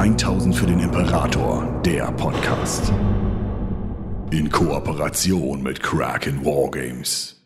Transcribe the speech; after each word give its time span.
1000 0.00 0.56
für 0.56 0.64
den 0.64 0.80
Imperator, 0.80 1.78
der 1.84 2.10
Podcast. 2.12 2.90
In 4.30 4.50
Kooperation 4.50 5.62
mit 5.62 5.82
Kraken 5.82 6.42
Wargames. 6.42 7.36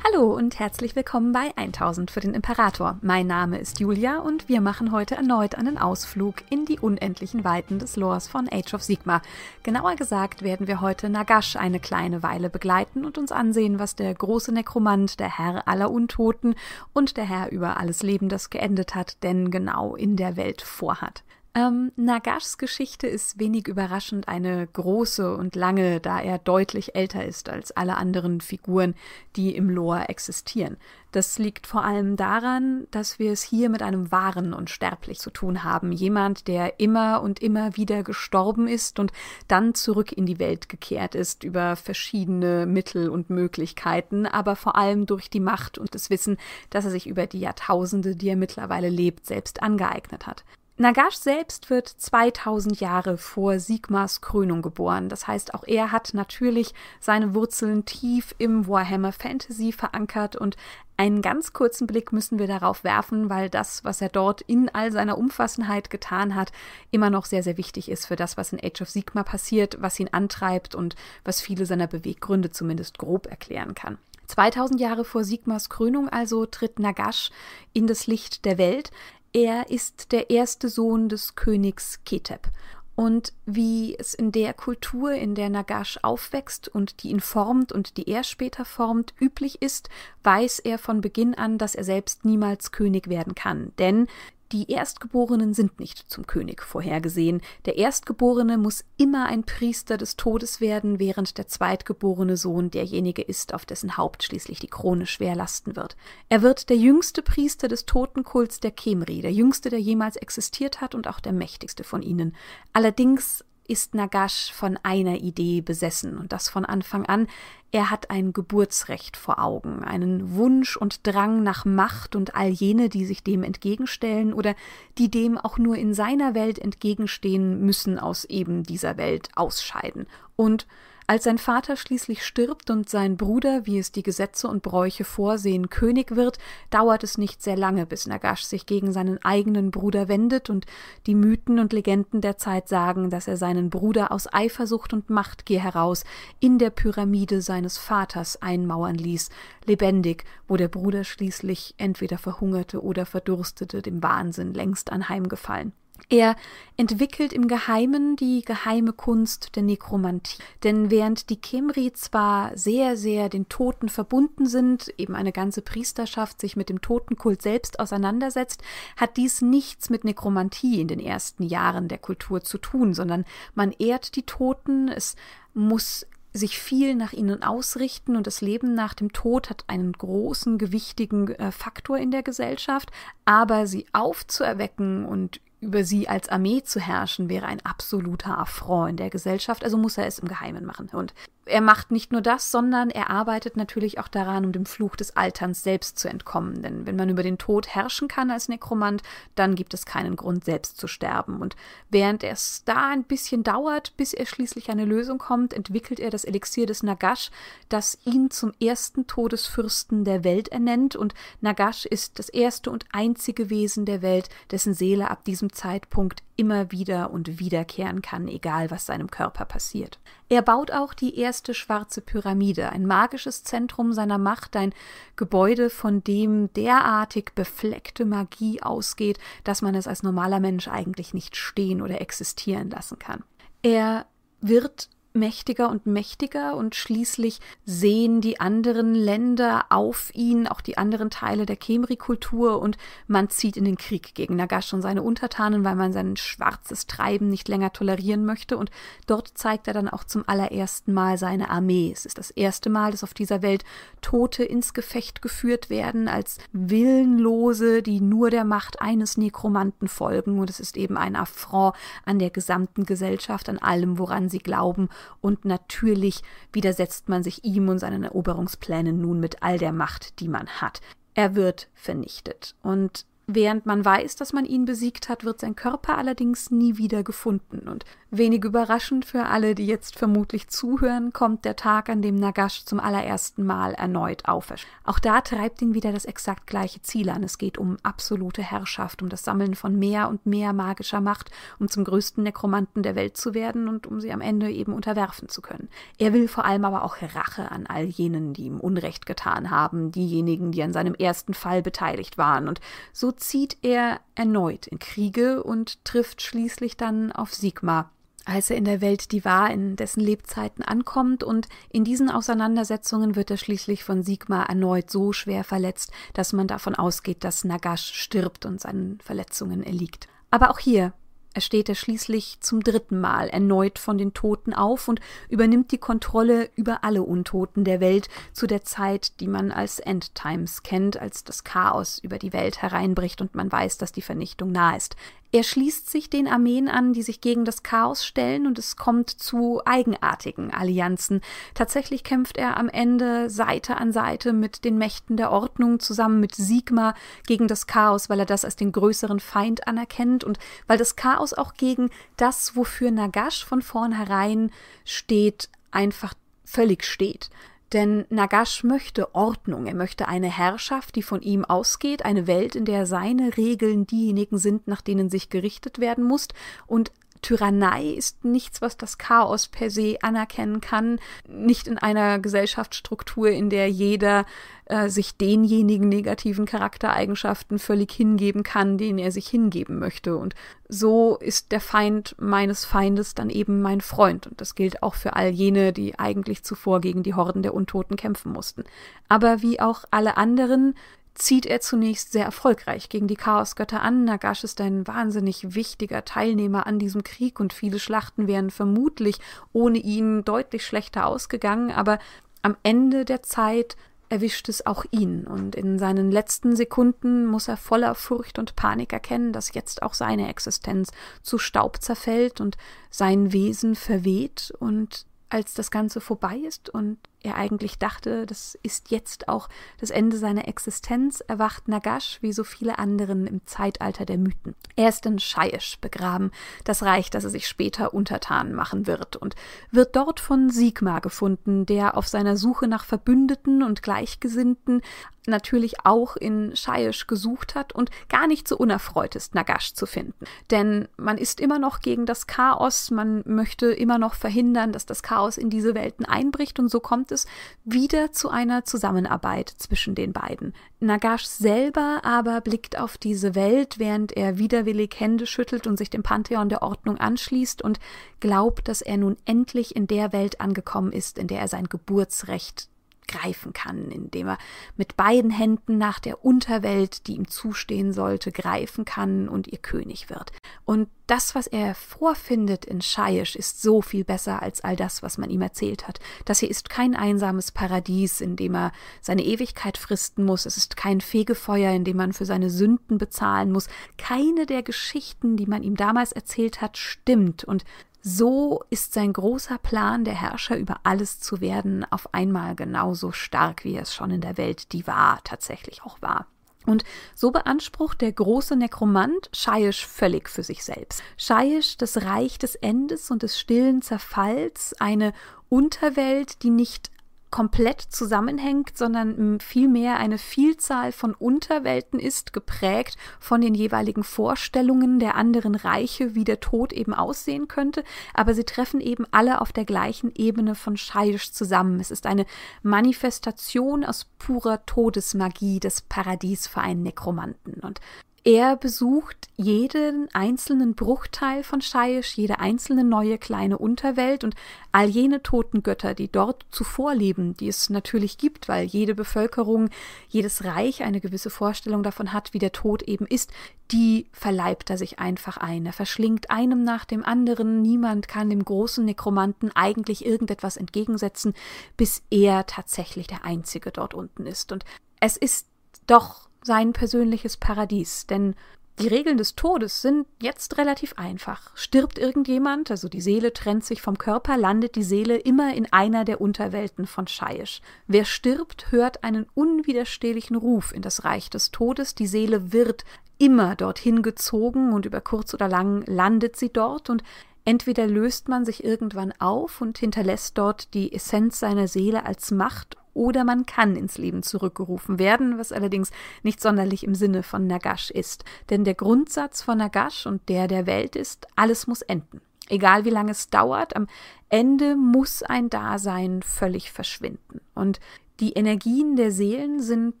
Hallo 0.02 0.34
und 0.34 0.58
herzlich 0.58 0.96
willkommen 0.96 1.30
bei 1.30 1.52
1000 1.54 2.10
für 2.10 2.18
den 2.18 2.34
Imperator. 2.34 2.98
Mein 3.02 3.28
Name 3.28 3.58
ist 3.58 3.78
Julia 3.78 4.18
und 4.18 4.48
wir 4.48 4.60
machen 4.60 4.90
heute 4.90 5.14
erneut 5.14 5.54
einen 5.54 5.78
Ausflug 5.78 6.34
in 6.50 6.64
die 6.64 6.80
unendlichen 6.80 7.44
Weiten 7.44 7.78
des 7.78 7.94
Lores 7.94 8.26
von 8.26 8.48
Age 8.50 8.74
of 8.74 8.82
Sigma. 8.82 9.22
Genauer 9.62 9.94
gesagt 9.94 10.42
werden 10.42 10.66
wir 10.66 10.80
heute 10.80 11.08
Nagash 11.08 11.54
eine 11.54 11.78
kleine 11.78 12.24
Weile 12.24 12.50
begleiten 12.50 13.04
und 13.04 13.16
uns 13.16 13.30
ansehen, 13.30 13.78
was 13.78 13.94
der 13.94 14.12
große 14.12 14.50
Nekromant, 14.50 15.20
der 15.20 15.38
Herr 15.38 15.68
aller 15.68 15.92
Untoten 15.92 16.56
und 16.92 17.16
der 17.16 17.26
Herr 17.26 17.52
über 17.52 17.76
alles 17.76 18.02
Leben, 18.02 18.28
das 18.28 18.50
geendet 18.50 18.96
hat, 18.96 19.22
denn 19.22 19.52
genau 19.52 19.94
in 19.94 20.16
der 20.16 20.36
Welt 20.36 20.62
vorhat. 20.62 21.22
Ähm, 21.56 21.90
Nagashs 21.96 22.58
Geschichte 22.58 23.06
ist 23.06 23.38
wenig 23.38 23.66
überraschend 23.66 24.28
eine 24.28 24.66
große 24.66 25.34
und 25.34 25.56
lange, 25.56 26.00
da 26.00 26.20
er 26.20 26.38
deutlich 26.38 26.94
älter 26.94 27.24
ist 27.24 27.48
als 27.48 27.72
alle 27.72 27.96
anderen 27.96 28.42
Figuren, 28.42 28.94
die 29.36 29.56
im 29.56 29.70
Lore 29.70 30.10
existieren. 30.10 30.76
Das 31.12 31.38
liegt 31.38 31.66
vor 31.66 31.82
allem 31.82 32.16
daran, 32.16 32.86
dass 32.90 33.18
wir 33.18 33.32
es 33.32 33.42
hier 33.42 33.70
mit 33.70 33.80
einem 33.80 34.12
wahren 34.12 34.52
und 34.52 34.68
sterblich 34.68 35.18
zu 35.18 35.30
tun 35.30 35.64
haben. 35.64 35.92
Jemand, 35.92 36.46
der 36.46 36.78
immer 36.78 37.22
und 37.22 37.40
immer 37.40 37.74
wieder 37.74 38.02
gestorben 38.02 38.68
ist 38.68 38.98
und 38.98 39.12
dann 39.48 39.74
zurück 39.74 40.12
in 40.12 40.26
die 40.26 40.38
Welt 40.38 40.68
gekehrt 40.68 41.14
ist 41.14 41.42
über 41.42 41.74
verschiedene 41.76 42.66
Mittel 42.66 43.08
und 43.08 43.30
Möglichkeiten, 43.30 44.26
aber 44.26 44.56
vor 44.56 44.76
allem 44.76 45.06
durch 45.06 45.30
die 45.30 45.40
Macht 45.40 45.78
und 45.78 45.94
das 45.94 46.10
Wissen, 46.10 46.36
dass 46.68 46.84
er 46.84 46.90
sich 46.90 47.06
über 47.06 47.26
die 47.26 47.40
Jahrtausende, 47.40 48.14
die 48.14 48.28
er 48.28 48.36
mittlerweile 48.36 48.90
lebt, 48.90 49.24
selbst 49.24 49.62
angeeignet 49.62 50.26
hat. 50.26 50.44
Nagash 50.78 51.16
selbst 51.16 51.70
wird 51.70 51.88
2000 51.88 52.80
Jahre 52.80 53.16
vor 53.16 53.58
Sigmars 53.58 54.20
Krönung 54.20 54.60
geboren. 54.60 55.08
Das 55.08 55.26
heißt, 55.26 55.54
auch 55.54 55.64
er 55.66 55.90
hat 55.90 56.12
natürlich 56.12 56.74
seine 57.00 57.34
Wurzeln 57.34 57.86
tief 57.86 58.34
im 58.36 58.68
Warhammer 58.68 59.12
Fantasy 59.12 59.72
verankert 59.72 60.36
und 60.36 60.58
einen 60.98 61.22
ganz 61.22 61.54
kurzen 61.54 61.86
Blick 61.86 62.12
müssen 62.12 62.38
wir 62.38 62.46
darauf 62.46 62.84
werfen, 62.84 63.30
weil 63.30 63.48
das, 63.48 63.84
was 63.84 64.02
er 64.02 64.10
dort 64.10 64.42
in 64.42 64.68
all 64.68 64.92
seiner 64.92 65.16
Umfassenheit 65.16 65.88
getan 65.88 66.34
hat, 66.34 66.52
immer 66.90 67.08
noch 67.08 67.24
sehr, 67.24 67.42
sehr 67.42 67.56
wichtig 67.56 67.90
ist 67.90 68.04
für 68.04 68.16
das, 68.16 68.36
was 68.36 68.52
in 68.52 68.60
Age 68.62 68.82
of 68.82 68.90
Sigma 68.90 69.22
passiert, 69.22 69.78
was 69.80 69.98
ihn 69.98 70.08
antreibt 70.12 70.74
und 70.74 70.94
was 71.24 71.40
viele 71.40 71.64
seiner 71.64 71.86
Beweggründe 71.86 72.50
zumindest 72.50 72.98
grob 72.98 73.26
erklären 73.26 73.74
kann. 73.74 73.96
2000 74.28 74.80
Jahre 74.80 75.04
vor 75.04 75.24
Sigmars 75.24 75.68
Krönung 75.68 76.08
also 76.08 76.46
tritt 76.46 76.78
Nagash 76.78 77.30
in 77.72 77.86
das 77.86 78.06
Licht 78.06 78.44
der 78.44 78.58
Welt. 78.58 78.90
Er 79.36 79.68
ist 79.68 80.12
der 80.12 80.30
erste 80.30 80.70
Sohn 80.70 81.10
des 81.10 81.34
Königs 81.34 82.00
Ketep. 82.06 82.48
Und 82.94 83.34
wie 83.44 83.94
es 83.94 84.14
in 84.14 84.32
der 84.32 84.54
Kultur, 84.54 85.12
in 85.12 85.34
der 85.34 85.50
Nagash 85.50 85.98
aufwächst 86.00 86.68
und 86.68 87.02
die 87.02 87.10
ihn 87.10 87.20
formt 87.20 87.70
und 87.70 87.98
die 87.98 88.08
er 88.08 88.24
später 88.24 88.64
formt, 88.64 89.12
üblich 89.20 89.60
ist, 89.60 89.90
weiß 90.22 90.60
er 90.60 90.78
von 90.78 91.02
Beginn 91.02 91.34
an, 91.34 91.58
dass 91.58 91.74
er 91.74 91.84
selbst 91.84 92.24
niemals 92.24 92.72
König 92.72 93.10
werden 93.10 93.34
kann. 93.34 93.74
Denn 93.78 94.06
die 94.52 94.70
Erstgeborenen 94.70 95.54
sind 95.54 95.80
nicht 95.80 96.10
zum 96.10 96.26
König 96.26 96.62
vorhergesehen. 96.62 97.40
Der 97.64 97.78
Erstgeborene 97.78 98.58
muss 98.58 98.84
immer 98.96 99.26
ein 99.26 99.44
Priester 99.44 99.96
des 99.96 100.16
Todes 100.16 100.60
werden, 100.60 100.98
während 100.98 101.38
der 101.38 101.48
zweitgeborene 101.48 102.36
Sohn 102.36 102.70
derjenige 102.70 103.22
ist, 103.22 103.54
auf 103.54 103.64
dessen 103.64 103.96
Haupt 103.96 104.22
schließlich 104.22 104.60
die 104.60 104.68
Krone 104.68 105.06
schwer 105.06 105.34
lasten 105.34 105.76
wird. 105.76 105.96
Er 106.28 106.42
wird 106.42 106.68
der 106.68 106.76
jüngste 106.76 107.22
Priester 107.22 107.68
des 107.68 107.86
Totenkults 107.86 108.60
der 108.60 108.70
Kemri, 108.70 109.20
der 109.20 109.32
jüngste, 109.32 109.70
der 109.70 109.80
jemals 109.80 110.16
existiert 110.16 110.80
hat 110.80 110.94
und 110.94 111.08
auch 111.08 111.20
der 111.20 111.32
mächtigste 111.32 111.84
von 111.84 112.02
ihnen. 112.02 112.36
Allerdings 112.72 113.44
ist 113.68 113.94
Nagash 113.94 114.52
von 114.52 114.78
einer 114.82 115.16
Idee 115.16 115.60
besessen 115.60 116.16
und 116.18 116.32
das 116.32 116.48
von 116.48 116.64
Anfang 116.64 117.06
an. 117.06 117.26
Er 117.72 117.90
hat 117.90 118.10
ein 118.10 118.32
Geburtsrecht 118.32 119.16
vor 119.16 119.38
Augen, 119.38 119.82
einen 119.84 120.34
Wunsch 120.34 120.76
und 120.76 121.06
Drang 121.06 121.42
nach 121.42 121.64
Macht 121.64 122.16
und 122.16 122.34
all 122.34 122.48
jene, 122.48 122.88
die 122.88 123.04
sich 123.04 123.22
dem 123.22 123.42
entgegenstellen 123.42 124.32
oder 124.32 124.54
die 124.98 125.10
dem 125.10 125.36
auch 125.36 125.58
nur 125.58 125.76
in 125.76 125.92
seiner 125.92 126.34
Welt 126.34 126.58
entgegenstehen, 126.58 127.60
müssen 127.60 127.98
aus 127.98 128.24
eben 128.24 128.62
dieser 128.62 128.96
Welt 128.96 129.28
ausscheiden. 129.34 130.06
Und 130.36 130.66
als 131.08 131.24
sein 131.24 131.38
Vater 131.38 131.76
schließlich 131.76 132.24
stirbt 132.24 132.68
und 132.68 132.88
sein 132.88 133.16
Bruder, 133.16 133.64
wie 133.64 133.78
es 133.78 133.92
die 133.92 134.02
Gesetze 134.02 134.48
und 134.48 134.62
Bräuche 134.62 135.04
vorsehen, 135.04 135.70
König 135.70 136.16
wird, 136.16 136.38
dauert 136.70 137.04
es 137.04 137.16
nicht 137.16 137.42
sehr 137.42 137.56
lange, 137.56 137.86
bis 137.86 138.06
Nagash 138.06 138.42
sich 138.42 138.66
gegen 138.66 138.92
seinen 138.92 139.22
eigenen 139.24 139.70
Bruder 139.70 140.08
wendet 140.08 140.50
und 140.50 140.66
die 141.06 141.14
Mythen 141.14 141.60
und 141.60 141.72
Legenden 141.72 142.20
der 142.20 142.38
Zeit 142.38 142.68
sagen, 142.68 143.08
dass 143.10 143.28
er 143.28 143.36
seinen 143.36 143.70
Bruder 143.70 144.10
aus 144.10 144.32
Eifersucht 144.32 144.92
und 144.92 145.08
Machtgier 145.08 145.60
heraus 145.60 146.04
in 146.40 146.58
der 146.58 146.70
Pyramide 146.70 147.40
seines 147.40 147.78
Vaters 147.78 148.42
einmauern 148.42 148.96
ließ, 148.96 149.30
lebendig, 149.64 150.24
wo 150.48 150.56
der 150.56 150.68
Bruder 150.68 151.04
schließlich 151.04 151.74
entweder 151.78 152.18
verhungerte 152.18 152.82
oder 152.82 153.06
verdurstete, 153.06 153.80
dem 153.80 154.02
Wahnsinn 154.02 154.54
längst 154.54 154.90
anheimgefallen. 154.90 155.72
Er 156.08 156.36
entwickelt 156.76 157.32
im 157.32 157.48
Geheimen 157.48 158.14
die 158.16 158.42
geheime 158.42 158.92
Kunst 158.92 159.56
der 159.56 159.64
Nekromantie. 159.64 160.38
Denn 160.62 160.90
während 160.90 161.30
die 161.30 161.40
Kemri 161.40 161.92
zwar 161.94 162.56
sehr, 162.56 162.96
sehr 162.96 163.28
den 163.28 163.48
Toten 163.48 163.88
verbunden 163.88 164.46
sind, 164.46 164.92
eben 164.98 165.16
eine 165.16 165.32
ganze 165.32 165.62
Priesterschaft 165.62 166.40
sich 166.40 166.54
mit 166.54 166.68
dem 166.68 166.80
Totenkult 166.80 167.42
selbst 167.42 167.80
auseinandersetzt, 167.80 168.62
hat 168.96 169.16
dies 169.16 169.42
nichts 169.42 169.90
mit 169.90 170.04
Nekromantie 170.04 170.80
in 170.80 170.88
den 170.88 171.00
ersten 171.00 171.42
Jahren 171.42 171.88
der 171.88 171.98
Kultur 171.98 172.42
zu 172.42 172.58
tun, 172.58 172.94
sondern 172.94 173.24
man 173.54 173.72
ehrt 173.72 174.14
die 174.14 174.24
Toten, 174.24 174.88
es 174.88 175.16
muss 175.54 176.06
sich 176.36 176.58
viel 176.58 176.94
nach 176.94 177.12
ihnen 177.12 177.42
ausrichten 177.42 178.14
und 178.14 178.26
das 178.26 178.40
Leben 178.42 178.74
nach 178.74 178.94
dem 178.94 179.12
Tod 179.12 179.50
hat 179.50 179.64
einen 179.68 179.92
großen, 179.92 180.58
gewichtigen 180.58 181.28
äh, 181.28 181.50
Faktor 181.50 181.98
in 181.98 182.10
der 182.10 182.22
Gesellschaft, 182.22 182.90
aber 183.24 183.66
sie 183.66 183.86
aufzuerwecken 183.92 185.06
und 185.06 185.40
über 185.60 185.84
sie 185.84 186.08
als 186.08 186.28
Armee 186.28 186.62
zu 186.62 186.80
herrschen, 186.80 187.28
wäre 187.28 187.46
ein 187.46 187.64
absoluter 187.64 188.38
Affront 188.38 188.90
in 188.90 188.96
der 188.96 189.10
Gesellschaft, 189.10 189.64
also 189.64 189.76
muss 189.76 189.98
er 189.98 190.06
es 190.06 190.18
im 190.18 190.28
Geheimen 190.28 190.64
machen. 190.64 190.88
Und 190.92 191.14
er 191.46 191.60
macht 191.60 191.92
nicht 191.92 192.10
nur 192.10 192.20
das, 192.20 192.50
sondern 192.50 192.90
er 192.90 193.10
arbeitet 193.10 193.56
natürlich 193.56 193.98
auch 193.98 194.08
daran, 194.08 194.44
um 194.44 194.52
dem 194.52 194.66
Fluch 194.66 194.96
des 194.96 195.16
Alterns 195.16 195.62
selbst 195.62 195.98
zu 195.98 196.08
entkommen. 196.08 196.60
Denn 196.60 196.86
wenn 196.86 196.96
man 196.96 197.08
über 197.08 197.22
den 197.22 197.38
Tod 197.38 197.68
herrschen 197.68 198.08
kann 198.08 198.30
als 198.30 198.48
Nekromant, 198.48 199.02
dann 199.36 199.54
gibt 199.54 199.72
es 199.72 199.86
keinen 199.86 200.16
Grund, 200.16 200.44
selbst 200.44 200.76
zu 200.78 200.88
sterben. 200.88 201.40
Und 201.40 201.54
während 201.88 202.24
es 202.24 202.64
da 202.64 202.88
ein 202.88 203.04
bisschen 203.04 203.44
dauert, 203.44 203.96
bis 203.96 204.12
er 204.12 204.26
schließlich 204.26 204.70
eine 204.70 204.84
Lösung 204.84 205.18
kommt, 205.18 205.54
entwickelt 205.54 206.00
er 206.00 206.10
das 206.10 206.24
Elixier 206.24 206.66
des 206.66 206.82
Nagash, 206.82 207.30
das 207.68 207.98
ihn 208.04 208.30
zum 208.30 208.52
ersten 208.60 209.06
Todesfürsten 209.06 210.04
der 210.04 210.24
Welt 210.24 210.48
ernennt. 210.48 210.96
Und 210.96 211.14
Nagash 211.40 211.86
ist 211.86 212.18
das 212.18 212.28
erste 212.28 212.70
und 212.72 212.86
einzige 212.92 213.50
Wesen 213.50 213.86
der 213.86 214.02
Welt, 214.02 214.28
dessen 214.50 214.74
Seele 214.74 215.10
ab 215.10 215.24
diesem 215.24 215.52
Zeitpunkt 215.52 216.22
immer 216.36 216.70
wieder 216.70 217.10
und 217.10 217.38
wiederkehren 217.38 218.02
kann, 218.02 218.28
egal 218.28 218.70
was 218.70 218.86
seinem 218.86 219.10
Körper 219.10 219.44
passiert. 219.44 219.98
Er 220.28 220.42
baut 220.42 220.70
auch 220.70 220.92
die 220.92 221.18
erste 221.18 221.35
schwarze 221.54 222.00
Pyramide, 222.00 222.70
ein 222.70 222.86
magisches 222.86 223.44
Zentrum 223.44 223.92
seiner 223.92 224.18
Macht, 224.18 224.56
ein 224.56 224.72
Gebäude, 225.16 225.70
von 225.70 226.02
dem 226.02 226.52
derartig 226.54 227.32
befleckte 227.34 228.04
Magie 228.04 228.62
ausgeht, 228.62 229.18
dass 229.44 229.62
man 229.62 229.74
es 229.74 229.86
als 229.86 230.02
normaler 230.02 230.40
Mensch 230.40 230.68
eigentlich 230.68 231.14
nicht 231.14 231.36
stehen 231.36 231.82
oder 231.82 232.00
existieren 232.00 232.70
lassen 232.70 232.98
kann. 232.98 233.22
Er 233.62 234.06
wird 234.40 234.88
mächtiger 235.16 235.68
und 235.68 235.86
mächtiger 235.86 236.56
und 236.56 236.74
schließlich 236.74 237.40
sehen 237.64 238.20
die 238.20 238.38
anderen 238.38 238.94
Länder 238.94 239.66
auf 239.70 240.14
ihn, 240.14 240.46
auch 240.46 240.60
die 240.60 240.78
anderen 240.78 241.10
Teile 241.10 241.46
der 241.46 241.56
Kemri-Kultur 241.56 242.60
und 242.60 242.76
man 243.06 243.28
zieht 243.28 243.56
in 243.56 243.64
den 243.64 243.76
Krieg 243.76 244.14
gegen 244.14 244.36
Nagash 244.36 244.72
und 244.72 244.82
seine 244.82 245.02
Untertanen, 245.02 245.64
weil 245.64 245.74
man 245.74 245.92
sein 245.92 246.16
schwarzes 246.16 246.86
Treiben 246.86 247.28
nicht 247.28 247.48
länger 247.48 247.72
tolerieren 247.72 248.24
möchte. 248.24 248.56
Und 248.56 248.70
dort 249.06 249.28
zeigt 249.34 249.68
er 249.68 249.74
dann 249.74 249.88
auch 249.88 250.04
zum 250.04 250.24
allerersten 250.26 250.92
Mal 250.92 251.18
seine 251.18 251.50
Armee. 251.50 251.90
Es 251.92 252.06
ist 252.06 252.18
das 252.18 252.30
erste 252.30 252.70
Mal, 252.70 252.90
dass 252.90 253.04
auf 253.04 253.14
dieser 253.14 253.42
Welt 253.42 253.64
Tote 254.02 254.44
ins 254.44 254.74
Gefecht 254.74 255.22
geführt 255.22 255.70
werden 255.70 256.08
als 256.08 256.38
Willenlose, 256.52 257.82
die 257.82 258.00
nur 258.00 258.30
der 258.30 258.44
Macht 258.44 258.80
eines 258.80 259.16
Nekromanten 259.16 259.88
folgen. 259.88 260.38
Und 260.38 260.50
es 260.50 260.60
ist 260.60 260.76
eben 260.76 260.96
ein 260.96 261.16
Affront 261.16 261.74
an 262.04 262.18
der 262.18 262.30
gesamten 262.30 262.84
Gesellschaft, 262.84 263.48
an 263.48 263.58
allem, 263.58 263.98
woran 263.98 264.28
sie 264.28 264.38
glauben 264.38 264.88
und 265.20 265.44
natürlich 265.44 266.22
widersetzt 266.52 267.08
man 267.08 267.22
sich 267.22 267.44
ihm 267.44 267.68
und 267.68 267.78
seinen 267.78 268.04
Eroberungsplänen 268.04 269.00
nun 269.00 269.20
mit 269.20 269.42
all 269.42 269.58
der 269.58 269.72
Macht, 269.72 270.20
die 270.20 270.28
man 270.28 270.46
hat. 270.46 270.80
Er 271.14 271.34
wird 271.34 271.68
vernichtet. 271.74 272.54
Und 272.62 273.06
Während 273.28 273.66
man 273.66 273.84
weiß, 273.84 274.14
dass 274.14 274.32
man 274.32 274.44
ihn 274.44 274.66
besiegt 274.66 275.08
hat, 275.08 275.24
wird 275.24 275.40
sein 275.40 275.56
Körper 275.56 275.98
allerdings 275.98 276.52
nie 276.52 276.78
wieder 276.78 277.02
gefunden. 277.02 277.68
Und 277.68 277.84
wenig 278.10 278.44
überraschend 278.44 279.04
für 279.04 279.26
alle, 279.26 279.54
die 279.54 279.66
jetzt 279.66 279.98
vermutlich 279.98 280.48
zuhören, 280.48 281.12
kommt 281.12 281.44
der 281.44 281.56
Tag, 281.56 281.88
an 281.88 282.02
dem 282.02 282.14
Nagash 282.14 282.64
zum 282.64 282.80
allerersten 282.80 283.44
Mal 283.44 283.74
erneut 283.74 284.26
aufersteht. 284.26 284.70
Auch 284.84 284.98
da 284.98 285.20
treibt 285.20 285.60
ihn 285.62 285.74
wieder 285.74 285.92
das 285.92 286.04
exakt 286.04 286.46
gleiche 286.46 286.82
Ziel 286.82 287.10
an. 287.10 287.22
Es 287.22 287.38
geht 287.38 287.58
um 287.58 287.76
absolute 287.82 288.42
Herrschaft, 288.42 289.02
um 289.02 289.08
das 289.08 289.24
Sammeln 289.24 289.54
von 289.54 289.78
mehr 289.78 290.08
und 290.08 290.26
mehr 290.26 290.52
magischer 290.52 291.00
Macht, 291.00 291.30
um 291.58 291.68
zum 291.68 291.84
größten 291.84 292.22
Nekromanten 292.22 292.82
der 292.82 292.94
Welt 292.94 293.16
zu 293.16 293.34
werden 293.34 293.68
und 293.68 293.86
um 293.86 294.00
sie 294.00 294.12
am 294.12 294.20
Ende 294.20 294.50
eben 294.50 294.72
unterwerfen 294.72 295.28
zu 295.28 295.42
können. 295.42 295.68
Er 295.98 296.12
will 296.12 296.28
vor 296.28 296.44
allem 296.44 296.64
aber 296.64 296.84
auch 296.84 296.96
Rache 297.02 297.50
an 297.50 297.66
all 297.66 297.84
jenen, 297.84 298.32
die 298.32 298.44
ihm 298.44 298.60
Unrecht 298.60 299.06
getan 299.06 299.50
haben, 299.50 299.90
diejenigen, 299.90 300.52
die 300.52 300.62
an 300.62 300.72
seinem 300.72 300.94
ersten 300.94 301.34
Fall 301.34 301.62
beteiligt 301.62 302.18
waren. 302.18 302.48
Und 302.48 302.60
so 302.92 303.12
zieht 303.12 303.58
er 303.62 304.00
erneut 304.16 304.66
in 304.66 304.78
Kriege 304.78 305.42
und 305.42 305.84
trifft 305.84 306.22
schließlich 306.22 306.76
dann 306.76 307.12
auf 307.12 307.34
Sigmar, 307.34 307.90
als 308.24 308.50
er 308.50 308.56
in 308.56 308.64
der 308.64 308.80
Welt 308.80 309.12
die 309.12 309.24
war, 309.24 309.50
in 309.50 309.76
dessen 309.76 310.00
Lebzeiten 310.00 310.64
ankommt, 310.64 311.22
und 311.22 311.48
in 311.70 311.84
diesen 311.84 312.10
Auseinandersetzungen 312.10 313.14
wird 313.14 313.30
er 313.30 313.36
schließlich 313.36 313.84
von 313.84 314.02
Sigmar 314.02 314.48
erneut 314.48 314.90
so 314.90 315.12
schwer 315.12 315.44
verletzt, 315.44 315.92
dass 316.14 316.32
man 316.32 316.48
davon 316.48 316.74
ausgeht, 316.74 317.22
dass 317.22 317.44
Nagash 317.44 317.92
stirbt 317.94 318.44
und 318.44 318.60
seinen 318.60 318.98
Verletzungen 319.00 319.62
erliegt. 319.62 320.08
Aber 320.30 320.50
auch 320.50 320.58
hier 320.58 320.92
er 321.36 321.42
steht 321.42 321.68
er 321.68 321.74
schließlich 321.74 322.38
zum 322.40 322.62
dritten 322.62 322.98
Mal 322.98 323.28
erneut 323.28 323.78
von 323.78 323.98
den 323.98 324.14
Toten 324.14 324.54
auf 324.54 324.88
und 324.88 325.00
übernimmt 325.28 325.70
die 325.70 325.76
Kontrolle 325.76 326.48
über 326.56 326.82
alle 326.82 327.02
Untoten 327.02 327.62
der 327.62 327.78
Welt 327.78 328.08
zu 328.32 328.46
der 328.46 328.64
Zeit, 328.64 329.20
die 329.20 329.28
man 329.28 329.52
als 329.52 329.78
Endtimes 329.78 330.62
kennt, 330.62 330.98
als 330.98 331.24
das 331.24 331.44
Chaos 331.44 331.98
über 331.98 332.18
die 332.18 332.32
Welt 332.32 332.62
hereinbricht 332.62 333.20
und 333.20 333.34
man 333.34 333.52
weiß, 333.52 333.76
dass 333.76 333.92
die 333.92 334.00
Vernichtung 334.00 334.50
nah 334.50 334.76
ist. 334.76 334.96
Er 335.32 335.42
schließt 335.42 335.90
sich 335.90 336.08
den 336.08 336.28
Armeen 336.28 336.68
an, 336.68 336.92
die 336.92 337.02
sich 337.02 337.20
gegen 337.20 337.44
das 337.44 337.62
Chaos 337.62 338.06
stellen, 338.06 338.46
und 338.46 338.58
es 338.58 338.76
kommt 338.76 339.10
zu 339.10 339.60
eigenartigen 339.64 340.50
Allianzen. 340.50 341.20
Tatsächlich 341.52 342.04
kämpft 342.04 342.38
er 342.38 342.56
am 342.56 342.68
Ende 342.68 343.28
Seite 343.28 343.76
an 343.76 343.92
Seite 343.92 344.32
mit 344.32 344.64
den 344.64 344.78
Mächten 344.78 345.16
der 345.16 345.32
Ordnung 345.32 345.80
zusammen 345.80 346.20
mit 346.20 346.34
Sigma 346.34 346.94
gegen 347.26 347.48
das 347.48 347.66
Chaos, 347.66 348.08
weil 348.08 348.20
er 348.20 348.24
das 348.24 348.44
als 348.44 348.56
den 348.56 348.72
größeren 348.72 349.20
Feind 349.20 349.66
anerkennt 349.66 350.22
und 350.22 350.38
weil 350.68 350.78
das 350.78 350.96
Chaos 350.96 351.25
auch 351.32 351.54
gegen 351.54 351.90
das, 352.16 352.56
wofür 352.56 352.90
Nagash 352.90 353.44
von 353.44 353.62
vornherein 353.62 354.50
steht, 354.84 355.48
einfach 355.70 356.14
völlig 356.44 356.84
steht. 356.84 357.30
Denn 357.72 358.04
Nagash 358.10 358.62
möchte 358.62 359.14
Ordnung, 359.14 359.66
er 359.66 359.74
möchte 359.74 360.06
eine 360.06 360.30
Herrschaft, 360.30 360.94
die 360.94 361.02
von 361.02 361.20
ihm 361.20 361.44
ausgeht, 361.44 362.04
eine 362.04 362.26
Welt, 362.26 362.54
in 362.54 362.64
der 362.64 362.86
seine 362.86 363.36
Regeln 363.36 363.86
diejenigen 363.86 364.38
sind, 364.38 364.68
nach 364.68 364.80
denen 364.80 365.10
sich 365.10 365.30
gerichtet 365.30 365.80
werden 365.80 366.04
muss, 366.04 366.28
und 366.66 366.92
Tyrannei 367.22 367.90
ist 367.90 368.24
nichts, 368.24 368.62
was 368.62 368.76
das 368.76 368.98
Chaos 368.98 369.48
per 369.48 369.70
se 369.70 369.96
anerkennen 370.02 370.60
kann, 370.60 370.98
nicht 371.28 371.68
in 371.68 371.78
einer 371.78 372.18
Gesellschaftsstruktur, 372.18 373.28
in 373.28 373.50
der 373.50 373.70
jeder 373.70 374.26
äh, 374.66 374.88
sich 374.88 375.16
denjenigen 375.16 375.88
negativen 375.88 376.44
Charaktereigenschaften 376.44 377.58
völlig 377.58 377.92
hingeben 377.92 378.42
kann, 378.42 378.78
denen 378.78 378.98
er 378.98 379.12
sich 379.12 379.28
hingeben 379.28 379.78
möchte. 379.78 380.16
Und 380.16 380.34
so 380.68 381.16
ist 381.18 381.52
der 381.52 381.60
Feind 381.60 382.16
meines 382.18 382.64
Feindes 382.64 383.14
dann 383.14 383.30
eben 383.30 383.62
mein 383.62 383.80
Freund. 383.80 384.26
Und 384.26 384.40
das 384.40 384.54
gilt 384.54 384.82
auch 384.82 384.94
für 384.94 385.14
all 385.14 385.28
jene, 385.28 385.72
die 385.72 385.98
eigentlich 385.98 386.42
zuvor 386.42 386.80
gegen 386.80 387.02
die 387.02 387.14
Horden 387.14 387.42
der 387.42 387.54
Untoten 387.54 387.96
kämpfen 387.96 388.32
mussten. 388.32 388.64
Aber 389.08 389.42
wie 389.42 389.60
auch 389.60 389.84
alle 389.90 390.16
anderen 390.16 390.74
zieht 391.16 391.46
er 391.46 391.60
zunächst 391.60 392.12
sehr 392.12 392.24
erfolgreich 392.24 392.88
gegen 392.88 393.08
die 393.08 393.16
Chaosgötter 393.16 393.82
an. 393.82 394.04
Nagash 394.04 394.44
ist 394.44 394.60
ein 394.60 394.86
wahnsinnig 394.86 395.54
wichtiger 395.54 396.04
Teilnehmer 396.04 396.66
an 396.66 396.78
diesem 396.78 397.02
Krieg 397.02 397.40
und 397.40 397.52
viele 397.52 397.78
Schlachten 397.78 398.26
wären 398.28 398.50
vermutlich 398.50 399.18
ohne 399.52 399.78
ihn 399.78 400.24
deutlich 400.24 400.64
schlechter 400.64 401.06
ausgegangen, 401.06 401.72
aber 401.72 401.98
am 402.42 402.56
Ende 402.62 403.04
der 403.04 403.22
Zeit 403.22 403.76
erwischt 404.08 404.48
es 404.48 404.66
auch 404.66 404.84
ihn 404.92 405.26
und 405.26 405.56
in 405.56 405.78
seinen 405.78 406.12
letzten 406.12 406.54
Sekunden 406.54 407.26
muss 407.26 407.48
er 407.48 407.56
voller 407.56 407.94
Furcht 407.94 408.38
und 408.38 408.54
Panik 408.54 408.92
erkennen, 408.92 409.32
dass 409.32 409.52
jetzt 409.54 409.82
auch 409.82 409.94
seine 409.94 410.28
Existenz 410.28 410.92
zu 411.22 411.38
Staub 411.38 411.82
zerfällt 411.82 412.40
und 412.40 412.56
sein 412.90 413.32
Wesen 413.32 413.74
verweht 413.74 414.52
und 414.60 415.06
als 415.28 415.54
das 415.54 415.72
Ganze 415.72 416.00
vorbei 416.00 416.36
ist 416.36 416.68
und 416.68 416.98
er 417.26 417.36
eigentlich 417.36 417.78
dachte, 417.78 418.24
das 418.24 418.58
ist 418.62 418.90
jetzt 418.90 419.28
auch 419.28 419.48
das 419.80 419.90
Ende 419.90 420.16
seiner 420.16 420.48
Existenz, 420.48 421.20
erwacht 421.20 421.68
Nagash 421.68 422.18
wie 422.22 422.32
so 422.32 422.44
viele 422.44 422.78
anderen 422.78 423.26
im 423.26 423.46
Zeitalter 423.46 424.04
der 424.04 424.18
Mythen. 424.18 424.54
Er 424.76 424.88
ist 424.88 425.04
in 425.06 425.18
Shaiish 425.18 425.78
begraben, 425.80 426.30
das 426.64 426.82
Reich, 426.82 427.10
das 427.10 427.24
er 427.24 427.30
sich 427.30 427.48
später 427.48 427.92
untertan 427.92 428.54
machen 428.54 428.86
wird, 428.86 429.16
und 429.16 429.34
wird 429.70 429.96
dort 429.96 430.20
von 430.20 430.50
Sigmar 430.50 431.00
gefunden, 431.00 431.66
der 431.66 431.96
auf 431.96 432.06
seiner 432.06 432.36
Suche 432.36 432.68
nach 432.68 432.84
Verbündeten 432.84 433.62
und 433.62 433.82
Gleichgesinnten 433.82 434.82
natürlich 435.26 435.84
auch 435.84 436.16
in 436.16 436.54
Shaiish 436.54 437.06
gesucht 437.06 437.54
hat 437.54 437.72
und 437.72 437.90
gar 438.08 438.26
nicht 438.26 438.46
so 438.48 438.56
unerfreut 438.56 439.14
ist, 439.16 439.34
Nagash 439.34 439.74
zu 439.74 439.86
finden. 439.86 440.24
Denn 440.50 440.88
man 440.96 441.18
ist 441.18 441.40
immer 441.40 441.58
noch 441.58 441.80
gegen 441.80 442.06
das 442.06 442.26
Chaos, 442.26 442.90
man 442.90 443.22
möchte 443.26 443.66
immer 443.66 443.98
noch 443.98 444.14
verhindern, 444.14 444.72
dass 444.72 444.86
das 444.86 445.02
Chaos 445.02 445.36
in 445.36 445.50
diese 445.50 445.74
Welten 445.74 446.06
einbricht 446.06 446.58
und 446.58 446.70
so 446.70 446.80
kommt 446.80 447.12
es 447.12 447.15
wieder 447.64 448.12
zu 448.12 448.28
einer 448.28 448.64
Zusammenarbeit 448.64 449.48
zwischen 449.48 449.94
den 449.94 450.12
beiden. 450.12 450.52
Nagash 450.80 451.24
selber 451.24 452.00
aber 452.02 452.42
blickt 452.42 452.78
auf 452.78 452.98
diese 452.98 453.34
Welt, 453.34 453.78
während 453.78 454.12
er 454.12 454.36
widerwillig 454.36 454.94
Hände 454.98 455.26
schüttelt 455.26 455.66
und 455.66 455.78
sich 455.78 455.88
dem 455.88 456.02
Pantheon 456.02 456.50
der 456.50 456.62
Ordnung 456.62 456.98
anschließt 456.98 457.62
und 457.62 457.80
glaubt, 458.20 458.68
dass 458.68 458.82
er 458.82 458.98
nun 458.98 459.16
endlich 459.24 459.74
in 459.74 459.86
der 459.86 460.12
Welt 460.12 460.40
angekommen 460.40 460.92
ist, 460.92 461.16
in 461.16 461.28
der 461.28 461.40
er 461.40 461.48
sein 461.48 461.68
Geburtsrecht 461.68 462.68
greifen 463.06 463.52
kann, 463.52 463.90
indem 463.90 464.28
er 464.28 464.38
mit 464.76 464.96
beiden 464.96 465.30
Händen 465.30 465.78
nach 465.78 465.98
der 465.98 466.24
Unterwelt, 466.24 467.06
die 467.06 467.14
ihm 467.14 467.28
zustehen 467.28 467.92
sollte, 467.92 468.32
greifen 468.32 468.84
kann 468.84 469.28
und 469.28 469.48
ihr 469.48 469.58
König 469.58 470.10
wird. 470.10 470.32
Und 470.64 470.88
das, 471.06 471.34
was 471.36 471.46
er 471.46 471.74
vorfindet 471.74 472.64
in 472.64 472.80
Shaiish, 472.80 473.36
ist 473.36 473.62
so 473.62 473.80
viel 473.80 474.04
besser 474.04 474.42
als 474.42 474.62
all 474.62 474.74
das, 474.74 475.02
was 475.02 475.18
man 475.18 475.30
ihm 475.30 475.40
erzählt 475.40 475.86
hat. 475.86 476.00
Das 476.24 476.40
hier 476.40 476.50
ist 476.50 476.68
kein 476.68 476.96
einsames 476.96 477.52
Paradies, 477.52 478.20
in 478.20 478.34
dem 478.34 478.56
er 478.56 478.72
seine 479.00 479.24
Ewigkeit 479.24 479.78
fristen 479.78 480.24
muss. 480.24 480.46
Es 480.46 480.56
ist 480.56 480.76
kein 480.76 481.00
Fegefeuer, 481.00 481.72
in 481.72 481.84
dem 481.84 481.96
man 481.96 482.12
für 482.12 482.26
seine 482.26 482.50
Sünden 482.50 482.98
bezahlen 482.98 483.52
muss. 483.52 483.68
Keine 483.98 484.46
der 484.46 484.64
Geschichten, 484.64 485.36
die 485.36 485.46
man 485.46 485.62
ihm 485.62 485.76
damals 485.76 486.10
erzählt 486.10 486.60
hat, 486.60 486.76
stimmt. 486.76 487.44
Und 487.44 487.64
so 488.08 488.62
ist 488.70 488.92
sein 488.92 489.12
großer 489.12 489.58
Plan, 489.58 490.04
der 490.04 490.14
Herrscher 490.14 490.56
über 490.56 490.78
alles 490.84 491.18
zu 491.18 491.40
werden, 491.40 491.84
auf 491.90 492.14
einmal 492.14 492.54
genauso 492.54 493.10
stark, 493.10 493.64
wie 493.64 493.76
es 493.76 493.92
schon 493.92 494.12
in 494.12 494.20
der 494.20 494.36
Welt 494.36 494.72
die 494.72 494.86
war, 494.86 495.18
tatsächlich 495.24 495.82
auch 495.82 496.00
war. 496.00 496.28
Und 496.66 496.84
so 497.16 497.32
beansprucht 497.32 498.00
der 498.00 498.12
große 498.12 498.54
Nekromant 498.54 499.28
Shaiish 499.32 499.84
völlig 499.84 500.28
für 500.28 500.44
sich 500.44 500.62
selbst. 500.62 501.02
Shaiish, 501.16 501.78
das 501.78 502.02
Reich 502.02 502.38
des 502.38 502.54
Endes 502.54 503.10
und 503.10 503.24
des 503.24 503.40
stillen 503.40 503.82
Zerfalls, 503.82 504.76
eine 504.78 505.12
Unterwelt, 505.48 506.44
die 506.44 506.50
nicht 506.50 506.92
komplett 507.36 507.82
zusammenhängt, 507.82 508.78
sondern 508.78 509.40
vielmehr 509.40 509.98
eine 509.98 510.16
Vielzahl 510.16 510.90
von 510.90 511.12
Unterwelten 511.12 512.00
ist, 512.00 512.32
geprägt 512.32 512.96
von 513.20 513.42
den 513.42 513.54
jeweiligen 513.54 514.04
Vorstellungen 514.04 515.00
der 515.00 515.16
anderen 515.16 515.54
Reiche, 515.54 516.14
wie 516.14 516.24
der 516.24 516.40
Tod 516.40 516.72
eben 516.72 516.94
aussehen 516.94 517.46
könnte, 517.46 517.84
aber 518.14 518.32
sie 518.32 518.44
treffen 518.44 518.80
eben 518.80 519.04
alle 519.10 519.42
auf 519.42 519.52
der 519.52 519.66
gleichen 519.66 520.12
Ebene 520.14 520.54
von 520.54 520.78
Scheidisch 520.78 521.30
zusammen. 521.30 521.78
Es 521.78 521.90
ist 521.90 522.06
eine 522.06 522.24
Manifestation 522.62 523.84
aus 523.84 524.06
purer 524.18 524.64
Todesmagie 524.64 525.60
des 525.60 525.82
Paradies 525.82 526.46
für 526.46 526.62
einen 526.62 526.84
Nekromanten. 526.84 527.60
Und 527.60 527.82
er 528.26 528.56
besucht 528.56 529.28
jeden 529.36 530.08
einzelnen 530.12 530.74
Bruchteil 530.74 531.44
von 531.44 531.60
Shaiish, 531.60 532.16
jede 532.16 532.40
einzelne 532.40 532.82
neue 532.82 533.18
kleine 533.18 533.56
Unterwelt 533.56 534.24
und 534.24 534.34
all 534.72 534.88
jene 534.88 535.22
toten 535.22 535.62
Götter, 535.62 535.94
die 535.94 536.10
dort 536.10 536.44
zuvor 536.50 536.96
leben, 536.96 537.36
die 537.36 537.46
es 537.46 537.70
natürlich 537.70 538.18
gibt, 538.18 538.48
weil 538.48 538.66
jede 538.66 538.96
Bevölkerung, 538.96 539.70
jedes 540.08 540.42
Reich 540.42 540.82
eine 540.82 541.00
gewisse 541.00 541.30
Vorstellung 541.30 541.84
davon 541.84 542.12
hat, 542.12 542.34
wie 542.34 542.40
der 542.40 542.50
Tod 542.50 542.82
eben 542.82 543.06
ist, 543.06 543.30
die 543.70 544.08
verleibt 544.10 544.70
er 544.70 544.78
sich 544.78 544.98
einfach 544.98 545.36
ein. 545.36 545.64
Er 545.64 545.72
verschlingt 545.72 546.28
einem 546.28 546.64
nach 546.64 546.84
dem 546.84 547.04
anderen. 547.04 547.62
Niemand 547.62 548.08
kann 548.08 548.28
dem 548.28 548.44
großen 548.44 548.84
Nekromanten 548.84 549.54
eigentlich 549.54 550.04
irgendetwas 550.04 550.56
entgegensetzen, 550.56 551.32
bis 551.76 552.02
er 552.10 552.44
tatsächlich 552.46 553.06
der 553.06 553.24
Einzige 553.24 553.70
dort 553.70 553.94
unten 553.94 554.26
ist. 554.26 554.50
Und 554.50 554.64
es 554.98 555.16
ist 555.16 555.46
doch 555.86 556.26
sein 556.46 556.72
persönliches 556.72 557.36
Paradies, 557.36 558.06
denn 558.06 558.34
die 558.78 558.88
Regeln 558.88 559.16
des 559.16 559.36
Todes 559.36 559.80
sind 559.80 560.06
jetzt 560.20 560.58
relativ 560.58 560.94
einfach. 560.98 561.50
Stirbt 561.54 561.98
irgendjemand, 561.98 562.70
also 562.70 562.88
die 562.88 563.00
Seele 563.00 563.32
trennt 563.32 563.64
sich 563.64 563.80
vom 563.80 563.96
Körper, 563.96 564.36
landet 564.36 564.76
die 564.76 564.82
Seele 564.82 565.16
immer 565.16 565.54
in 565.54 565.72
einer 565.72 566.04
der 566.04 566.20
Unterwelten 566.20 566.86
von 566.86 567.06
Shaiish. 567.06 567.62
Wer 567.86 568.04
stirbt, 568.04 568.70
hört 568.70 569.02
einen 569.02 569.26
unwiderstehlichen 569.32 570.36
Ruf 570.36 570.74
in 570.74 570.82
das 570.82 571.04
Reich 571.04 571.30
des 571.30 571.52
Todes. 571.52 571.94
Die 571.94 572.06
Seele 572.06 572.52
wird 572.52 572.84
immer 573.16 573.56
dorthin 573.56 574.02
gezogen 574.02 574.74
und 574.74 574.84
über 574.84 575.00
kurz 575.00 575.32
oder 575.32 575.48
lang 575.48 575.82
landet 575.86 576.36
sie 576.36 576.52
dort 576.52 576.90
und 576.90 577.02
entweder 577.46 577.86
löst 577.86 578.28
man 578.28 578.44
sich 578.44 578.62
irgendwann 578.62 579.14
auf 579.18 579.62
und 579.62 579.78
hinterlässt 579.78 580.36
dort 580.36 580.74
die 580.74 580.92
Essenz 580.92 581.40
seiner 581.40 581.66
Seele 581.66 582.04
als 582.04 582.30
Macht 582.30 582.76
oder 582.96 583.24
man 583.24 583.46
kann 583.46 583.76
ins 583.76 583.98
Leben 583.98 584.22
zurückgerufen 584.22 584.98
werden, 584.98 585.38
was 585.38 585.52
allerdings 585.52 585.90
nicht 586.22 586.40
sonderlich 586.40 586.82
im 586.82 586.94
Sinne 586.94 587.22
von 587.22 587.46
Nagash 587.46 587.90
ist. 587.90 588.24
Denn 588.50 588.64
der 588.64 588.74
Grundsatz 588.74 589.42
von 589.42 589.58
Nagash 589.58 590.06
und 590.06 590.28
der 590.28 590.48
der 590.48 590.66
Welt 590.66 590.96
ist, 590.96 591.28
alles 591.36 591.66
muss 591.66 591.82
enden. 591.82 592.22
Egal 592.48 592.84
wie 592.84 592.90
lange 592.90 593.10
es 593.10 593.28
dauert, 593.28 593.76
am 593.76 593.86
Ende 594.28 594.76
muss 594.76 595.22
ein 595.22 595.50
Dasein 595.50 596.22
völlig 596.22 596.72
verschwinden. 596.72 597.40
Und 597.54 597.80
die 598.20 598.32
Energien 598.32 598.96
der 598.96 599.12
Seelen 599.12 599.60
sind 599.60 600.00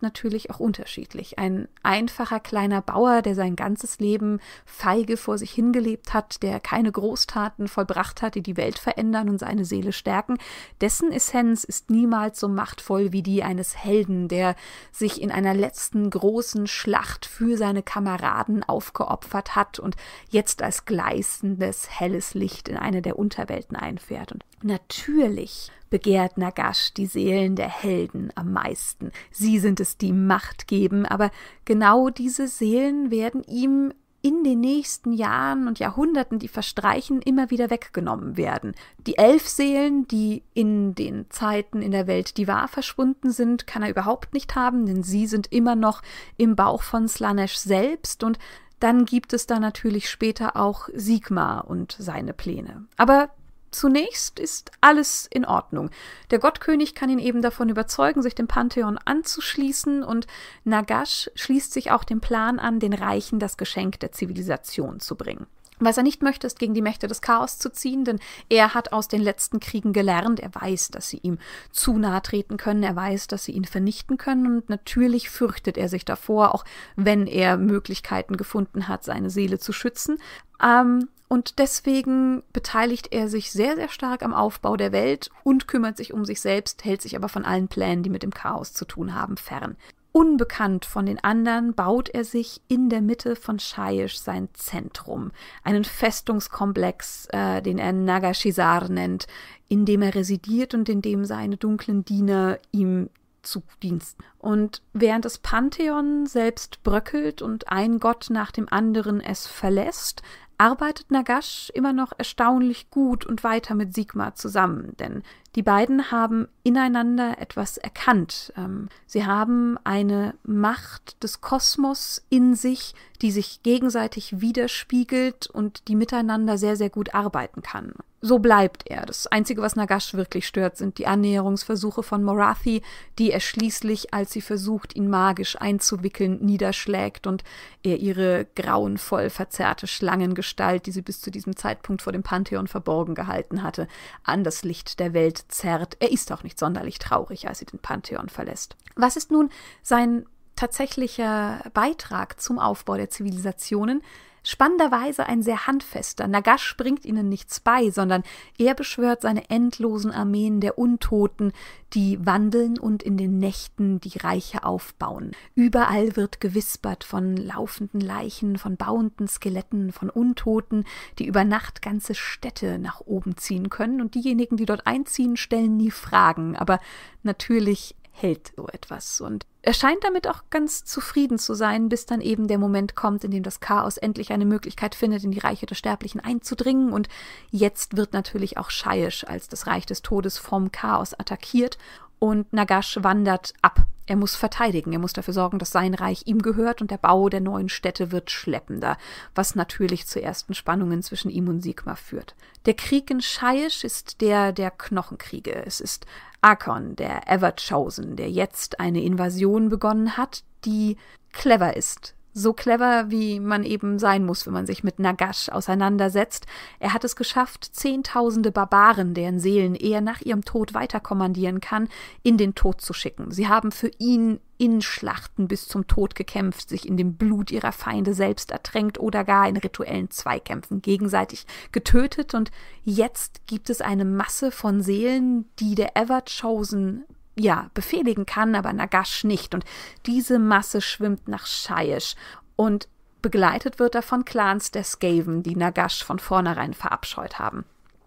natürlich 0.00 0.50
auch 0.50 0.58
unterschiedlich. 0.58 1.38
Ein 1.38 1.68
einfacher 1.82 2.40
kleiner 2.40 2.80
Bauer, 2.80 3.20
der 3.20 3.34
sein 3.34 3.56
ganzes 3.56 3.98
Leben 3.98 4.40
feige 4.64 5.18
vor 5.18 5.36
sich 5.36 5.50
hingelebt 5.50 6.14
hat, 6.14 6.42
der 6.42 6.58
keine 6.60 6.90
Großtaten 6.90 7.68
vollbracht 7.68 8.22
hat, 8.22 8.34
die 8.34 8.42
die 8.42 8.56
Welt 8.56 8.78
verändern 8.78 9.28
und 9.28 9.38
seine 9.38 9.66
Seele 9.66 9.92
stärken, 9.92 10.38
dessen 10.80 11.12
Essenz 11.12 11.64
ist 11.64 11.90
niemals 11.90 12.40
so 12.40 12.48
machtvoll 12.48 13.12
wie 13.12 13.22
die 13.22 13.42
eines 13.42 13.76
Helden, 13.76 14.28
der 14.28 14.56
sich 14.92 15.20
in 15.20 15.30
einer 15.30 15.52
letzten 15.52 16.08
großen 16.08 16.66
Schlacht 16.66 17.26
für 17.26 17.58
seine 17.58 17.82
Kameraden 17.82 18.64
aufgeopfert 18.64 19.56
hat 19.56 19.78
und 19.78 19.94
jetzt 20.30 20.62
als 20.62 20.86
gleißendes 20.86 22.00
helles 22.00 22.32
Licht 22.32 22.68
in 22.68 22.78
eine 22.78 23.02
der 23.02 23.18
Unterwelten 23.18 23.76
einfährt. 23.76 24.32
Und 24.32 24.44
natürlich 24.62 25.70
begehrt 25.90 26.36
Nagash 26.36 26.92
die 26.94 27.06
Seelen 27.06 27.56
der 27.56 27.68
Helden 27.68 28.32
am 28.34 28.52
meisten. 28.52 29.12
Sie 29.30 29.58
sind 29.58 29.80
es, 29.80 29.96
die 29.96 30.12
Macht 30.12 30.66
geben, 30.66 31.06
aber 31.06 31.30
genau 31.64 32.10
diese 32.10 32.48
Seelen 32.48 33.10
werden 33.10 33.42
ihm 33.44 33.92
in 34.26 34.42
den 34.42 34.58
nächsten 34.58 35.12
Jahren 35.12 35.68
und 35.68 35.78
Jahrhunderten, 35.78 36.40
die 36.40 36.48
verstreichen, 36.48 37.22
immer 37.22 37.50
wieder 37.50 37.70
weggenommen 37.70 38.36
werden. 38.36 38.74
Die 39.06 39.18
elf 39.18 39.46
Seelen, 39.46 40.08
die 40.08 40.42
in 40.52 40.96
den 40.96 41.30
Zeiten 41.30 41.80
in 41.80 41.92
der 41.92 42.08
Welt 42.08 42.36
die 42.36 42.48
wahr 42.48 42.66
verschwunden 42.66 43.30
sind, 43.30 43.68
kann 43.68 43.84
er 43.84 43.90
überhaupt 43.90 44.34
nicht 44.34 44.56
haben, 44.56 44.84
denn 44.86 45.04
sie 45.04 45.28
sind 45.28 45.52
immer 45.52 45.76
noch 45.76 46.02
im 46.36 46.56
Bauch 46.56 46.82
von 46.82 47.06
Slanesh 47.06 47.56
selbst 47.56 48.24
und 48.24 48.40
dann 48.80 49.04
gibt 49.04 49.32
es 49.32 49.46
da 49.46 49.60
natürlich 49.60 50.10
später 50.10 50.56
auch 50.56 50.88
Sigmar 50.92 51.68
und 51.68 51.96
seine 51.98 52.32
Pläne. 52.32 52.86
Aber 52.96 53.30
Zunächst 53.76 54.40
ist 54.40 54.70
alles 54.80 55.28
in 55.30 55.44
Ordnung. 55.44 55.90
Der 56.30 56.38
Gottkönig 56.38 56.94
kann 56.94 57.10
ihn 57.10 57.18
eben 57.18 57.42
davon 57.42 57.68
überzeugen, 57.68 58.22
sich 58.22 58.34
dem 58.34 58.48
Pantheon 58.48 58.98
anzuschließen 59.04 60.02
und 60.02 60.26
Nagash 60.64 61.30
schließt 61.34 61.74
sich 61.74 61.90
auch 61.90 62.02
dem 62.02 62.22
Plan 62.22 62.58
an, 62.58 62.80
den 62.80 62.94
Reichen 62.94 63.38
das 63.38 63.58
Geschenk 63.58 64.00
der 64.00 64.12
Zivilisation 64.12 64.98
zu 64.98 65.14
bringen. 65.14 65.44
Was 65.78 65.98
er 65.98 66.04
nicht 66.04 66.22
möchte, 66.22 66.46
ist 66.46 66.58
gegen 66.58 66.72
die 66.72 66.80
Mächte 66.80 67.06
des 67.06 67.20
Chaos 67.20 67.58
zu 67.58 67.70
ziehen, 67.70 68.06
denn 68.06 68.18
er 68.48 68.72
hat 68.72 68.94
aus 68.94 69.08
den 69.08 69.20
letzten 69.20 69.60
Kriegen 69.60 69.92
gelernt, 69.92 70.40
er 70.40 70.54
weiß, 70.54 70.88
dass 70.88 71.10
sie 71.10 71.18
ihm 71.18 71.36
zu 71.70 71.98
nahe 71.98 72.22
treten 72.22 72.56
können, 72.56 72.82
er 72.82 72.96
weiß, 72.96 73.26
dass 73.26 73.44
sie 73.44 73.52
ihn 73.52 73.66
vernichten 73.66 74.16
können 74.16 74.46
und 74.46 74.70
natürlich 74.70 75.28
fürchtet 75.28 75.76
er 75.76 75.90
sich 75.90 76.06
davor, 76.06 76.54
auch 76.54 76.64
wenn 76.96 77.26
er 77.26 77.58
Möglichkeiten 77.58 78.38
gefunden 78.38 78.88
hat, 78.88 79.04
seine 79.04 79.28
Seele 79.28 79.58
zu 79.58 79.74
schützen. 79.74 80.16
Ähm, 80.62 81.10
und 81.28 81.58
deswegen 81.58 82.42
beteiligt 82.52 83.08
er 83.12 83.28
sich 83.28 83.50
sehr, 83.50 83.74
sehr 83.76 83.88
stark 83.88 84.22
am 84.22 84.34
Aufbau 84.34 84.76
der 84.76 84.92
Welt 84.92 85.30
und 85.42 85.66
kümmert 85.66 85.96
sich 85.96 86.12
um 86.12 86.24
sich 86.24 86.40
selbst, 86.40 86.84
hält 86.84 87.02
sich 87.02 87.16
aber 87.16 87.28
von 87.28 87.44
allen 87.44 87.68
Plänen, 87.68 88.02
die 88.02 88.10
mit 88.10 88.22
dem 88.22 88.32
Chaos 88.32 88.72
zu 88.72 88.84
tun 88.84 89.14
haben, 89.14 89.36
fern. 89.36 89.76
Unbekannt 90.12 90.86
von 90.86 91.04
den 91.04 91.22
anderen 91.22 91.74
baut 91.74 92.08
er 92.08 92.24
sich 92.24 92.62
in 92.68 92.88
der 92.88 93.02
Mitte 93.02 93.36
von 93.36 93.58
Shaiish 93.58 94.16
sein 94.16 94.48
Zentrum, 94.54 95.30
einen 95.62 95.84
Festungskomplex, 95.84 97.26
äh, 97.32 97.60
den 97.60 97.78
er 97.78 97.92
Nagashizar 97.92 98.88
nennt, 98.88 99.26
in 99.68 99.84
dem 99.84 100.00
er 100.00 100.14
residiert 100.14 100.72
und 100.72 100.88
in 100.88 101.02
dem 101.02 101.26
seine 101.26 101.58
dunklen 101.58 102.04
Diener 102.04 102.58
ihm 102.70 103.10
zu 103.42 103.62
Diensten. 103.82 104.24
Und 104.38 104.82
während 104.92 105.24
das 105.24 105.38
Pantheon 105.38 106.26
selbst 106.26 106.82
bröckelt 106.82 107.42
und 107.42 107.68
ein 107.68 108.00
Gott 108.00 108.28
nach 108.30 108.52
dem 108.52 108.68
anderen 108.70 109.20
es 109.20 109.46
verlässt, 109.46 110.22
arbeitet 110.58 111.10
Nagash 111.10 111.70
immer 111.74 111.92
noch 111.92 112.12
erstaunlich 112.16 112.90
gut 112.90 113.26
und 113.26 113.44
weiter 113.44 113.74
mit 113.74 113.94
Sigma 113.94 114.34
zusammen, 114.34 114.96
denn 114.98 115.22
die 115.54 115.62
beiden 115.62 116.10
haben 116.10 116.48
ineinander 116.62 117.38
etwas 117.40 117.78
erkannt. 117.78 118.52
Ähm, 118.56 118.88
sie 119.06 119.24
haben 119.24 119.78
eine 119.84 120.34
Macht 120.44 121.22
des 121.22 121.40
Kosmos 121.40 122.24
in 122.28 122.54
sich, 122.54 122.94
die 123.22 123.30
sich 123.30 123.62
gegenseitig 123.62 124.40
widerspiegelt 124.40 125.46
und 125.46 125.88
die 125.88 125.96
miteinander 125.96 126.58
sehr, 126.58 126.76
sehr 126.76 126.90
gut 126.90 127.14
arbeiten 127.14 127.62
kann. 127.62 127.94
So 128.26 128.40
bleibt 128.40 128.88
er. 128.90 129.06
Das 129.06 129.28
Einzige, 129.28 129.62
was 129.62 129.76
Nagash 129.76 130.14
wirklich 130.14 130.48
stört, 130.48 130.76
sind 130.76 130.98
die 130.98 131.06
Annäherungsversuche 131.06 132.02
von 132.02 132.24
Morathi, 132.24 132.82
die 133.20 133.30
er 133.30 133.38
schließlich, 133.38 134.12
als 134.12 134.32
sie 134.32 134.40
versucht, 134.40 134.96
ihn 134.96 135.08
magisch 135.08 135.54
einzuwickeln, 135.60 136.44
niederschlägt 136.44 137.28
und 137.28 137.44
er 137.84 137.98
ihre 137.98 138.48
grauenvoll 138.56 139.30
verzerrte 139.30 139.86
Schlangengestalt, 139.86 140.86
die 140.86 140.90
sie 140.90 141.02
bis 141.02 141.20
zu 141.20 141.30
diesem 141.30 141.54
Zeitpunkt 141.54 142.02
vor 142.02 142.12
dem 142.12 142.24
Pantheon 142.24 142.66
verborgen 142.66 143.14
gehalten 143.14 143.62
hatte, 143.62 143.86
an 144.24 144.42
das 144.42 144.64
Licht 144.64 144.98
der 144.98 145.14
Welt 145.14 145.44
zerrt. 145.46 145.96
Er 146.00 146.10
ist 146.10 146.32
auch 146.32 146.42
nicht 146.42 146.58
sonderlich 146.58 146.98
traurig, 146.98 147.46
als 147.46 147.60
sie 147.60 147.66
den 147.66 147.78
Pantheon 147.78 148.28
verlässt. 148.28 148.74
Was 148.96 149.14
ist 149.14 149.30
nun 149.30 149.50
sein 149.84 150.26
tatsächlicher 150.56 151.60
Beitrag 151.74 152.40
zum 152.40 152.58
Aufbau 152.58 152.96
der 152.96 153.08
Zivilisationen? 153.08 154.02
Spannenderweise 154.48 155.26
ein 155.26 155.42
sehr 155.42 155.66
handfester. 155.66 156.28
Nagash 156.28 156.76
bringt 156.76 157.04
ihnen 157.04 157.28
nichts 157.28 157.58
bei, 157.58 157.90
sondern 157.90 158.22
er 158.58 158.74
beschwört 158.74 159.22
seine 159.22 159.50
endlosen 159.50 160.12
Armeen 160.12 160.60
der 160.60 160.78
Untoten, 160.78 161.52
die 161.94 162.24
wandeln 162.24 162.78
und 162.78 163.02
in 163.02 163.16
den 163.16 163.38
Nächten 163.38 163.98
die 163.98 164.16
Reiche 164.16 164.62
aufbauen. 164.62 165.32
Überall 165.56 166.14
wird 166.14 166.40
gewispert 166.40 167.02
von 167.02 167.36
laufenden 167.36 168.00
Leichen, 168.00 168.56
von 168.56 168.76
bauenden 168.76 169.26
Skeletten, 169.26 169.90
von 169.90 170.10
Untoten, 170.10 170.84
die 171.18 171.26
über 171.26 171.42
Nacht 171.42 171.82
ganze 171.82 172.14
Städte 172.14 172.78
nach 172.78 173.00
oben 173.00 173.36
ziehen 173.36 173.68
können, 173.68 174.00
und 174.00 174.14
diejenigen, 174.14 174.56
die 174.56 174.66
dort 174.66 174.86
einziehen, 174.86 175.36
stellen 175.36 175.76
nie 175.76 175.90
Fragen, 175.90 176.54
aber 176.54 176.78
natürlich 177.24 177.95
hält 178.16 178.52
so 178.56 178.66
etwas. 178.68 179.20
Und 179.20 179.46
er 179.62 179.74
scheint 179.74 180.02
damit 180.04 180.28
auch 180.28 180.44
ganz 180.50 180.84
zufrieden 180.84 181.38
zu 181.38 181.54
sein, 181.54 181.88
bis 181.88 182.06
dann 182.06 182.20
eben 182.20 182.48
der 182.48 182.58
Moment 182.58 182.96
kommt, 182.96 183.24
in 183.24 183.30
dem 183.30 183.42
das 183.42 183.60
Chaos 183.60 183.96
endlich 183.96 184.32
eine 184.32 184.46
Möglichkeit 184.46 184.94
findet, 184.94 185.24
in 185.24 185.30
die 185.30 185.38
Reiche 185.38 185.66
der 185.66 185.74
Sterblichen 185.74 186.20
einzudringen. 186.20 186.92
Und 186.92 187.08
jetzt 187.50 187.96
wird 187.96 188.12
natürlich 188.12 188.58
auch 188.58 188.70
Shaiish 188.70 189.24
als 189.24 189.48
das 189.48 189.66
Reich 189.66 189.86
des 189.86 190.02
Todes 190.02 190.38
vom 190.38 190.72
Chaos 190.72 191.14
attackiert 191.14 191.78
und 192.18 192.52
Nagash 192.52 192.98
wandert 193.02 193.52
ab. 193.60 193.86
Er 194.06 194.16
muss 194.16 194.36
verteidigen, 194.36 194.92
er 194.92 194.98
muss 194.98 195.12
dafür 195.12 195.34
sorgen, 195.34 195.58
dass 195.58 195.70
sein 195.70 195.94
Reich 195.94 196.22
ihm 196.26 196.40
gehört 196.40 196.80
und 196.80 196.90
der 196.90 196.98
Bau 196.98 197.28
der 197.28 197.40
neuen 197.40 197.68
Städte 197.68 198.12
wird 198.12 198.30
schleppender, 198.30 198.96
was 199.34 199.54
natürlich 199.54 200.06
zu 200.06 200.22
ersten 200.22 200.54
Spannungen 200.54 201.02
zwischen 201.02 201.30
ihm 201.30 201.48
und 201.48 201.60
Sigma 201.60 201.96
führt. 201.96 202.36
Der 202.66 202.74
Krieg 202.74 203.10
in 203.10 203.20
Shaiish 203.20 203.84
ist 203.84 204.20
der 204.20 204.52
der 204.52 204.70
Knochenkriege. 204.70 205.64
Es 205.66 205.80
ist 205.80 206.06
Akon, 206.40 206.94
der 206.96 207.28
Everchosen, 207.28 208.16
der 208.16 208.30
jetzt 208.30 208.78
eine 208.78 209.02
Invasion 209.02 209.68
begonnen 209.68 210.16
hat, 210.16 210.44
die 210.64 210.96
clever 211.32 211.76
ist, 211.76 212.15
so 212.36 212.52
clever, 212.52 213.06
wie 213.08 213.40
man 213.40 213.64
eben 213.64 213.98
sein 213.98 214.24
muss, 214.26 214.46
wenn 214.46 214.52
man 214.52 214.66
sich 214.66 214.84
mit 214.84 214.98
Nagash 214.98 215.48
auseinandersetzt. 215.48 216.44
Er 216.78 216.92
hat 216.92 217.02
es 217.02 217.16
geschafft, 217.16 217.64
Zehntausende 217.64 218.52
Barbaren, 218.52 219.14
deren 219.14 219.40
Seelen 219.40 219.74
er 219.74 220.02
nach 220.02 220.20
ihrem 220.20 220.44
Tod 220.44 220.74
weiterkommandieren 220.74 221.60
kann, 221.60 221.88
in 222.22 222.36
den 222.36 222.54
Tod 222.54 222.82
zu 222.82 222.92
schicken. 222.92 223.30
Sie 223.30 223.48
haben 223.48 223.72
für 223.72 223.90
ihn 223.98 224.38
in 224.58 224.82
Schlachten 224.82 225.48
bis 225.48 225.66
zum 225.66 225.86
Tod 225.86 226.14
gekämpft, 226.14 226.68
sich 226.68 226.86
in 226.86 226.98
dem 226.98 227.14
Blut 227.14 227.50
ihrer 227.50 227.72
Feinde 227.72 228.12
selbst 228.12 228.50
ertränkt 228.50 228.98
oder 228.98 229.24
gar 229.24 229.48
in 229.48 229.56
rituellen 229.56 230.10
Zweikämpfen 230.10 230.82
gegenseitig 230.82 231.46
getötet. 231.72 232.34
Und 232.34 232.50
jetzt 232.84 233.46
gibt 233.46 233.70
es 233.70 233.80
eine 233.80 234.04
Masse 234.04 234.50
von 234.50 234.82
Seelen, 234.82 235.46
die 235.58 235.74
der 235.74 235.96
Ever-Chosen 235.96 237.04
ja, 237.38 237.70
befehligen 237.74 238.26
kann, 238.26 238.54
aber 238.54 238.72
Nagash 238.72 239.24
nicht. 239.24 239.54
Und 239.54 239.64
diese 240.06 240.38
Masse 240.38 240.80
schwimmt 240.80 241.28
nach 241.28 241.46
Shaiish 241.46 242.16
und 242.56 242.88
begleitet 243.22 243.78
wird 243.78 243.94
er 243.94 244.02
von 244.02 244.24
Clans 244.24 244.70
der 244.70 244.84
Skaven, 244.84 245.42
die 245.42 245.56
Nagash 245.56 246.04
von 246.04 246.18
vornherein 246.18 246.74
verabscheut 246.74 247.38
haben. 247.38 247.64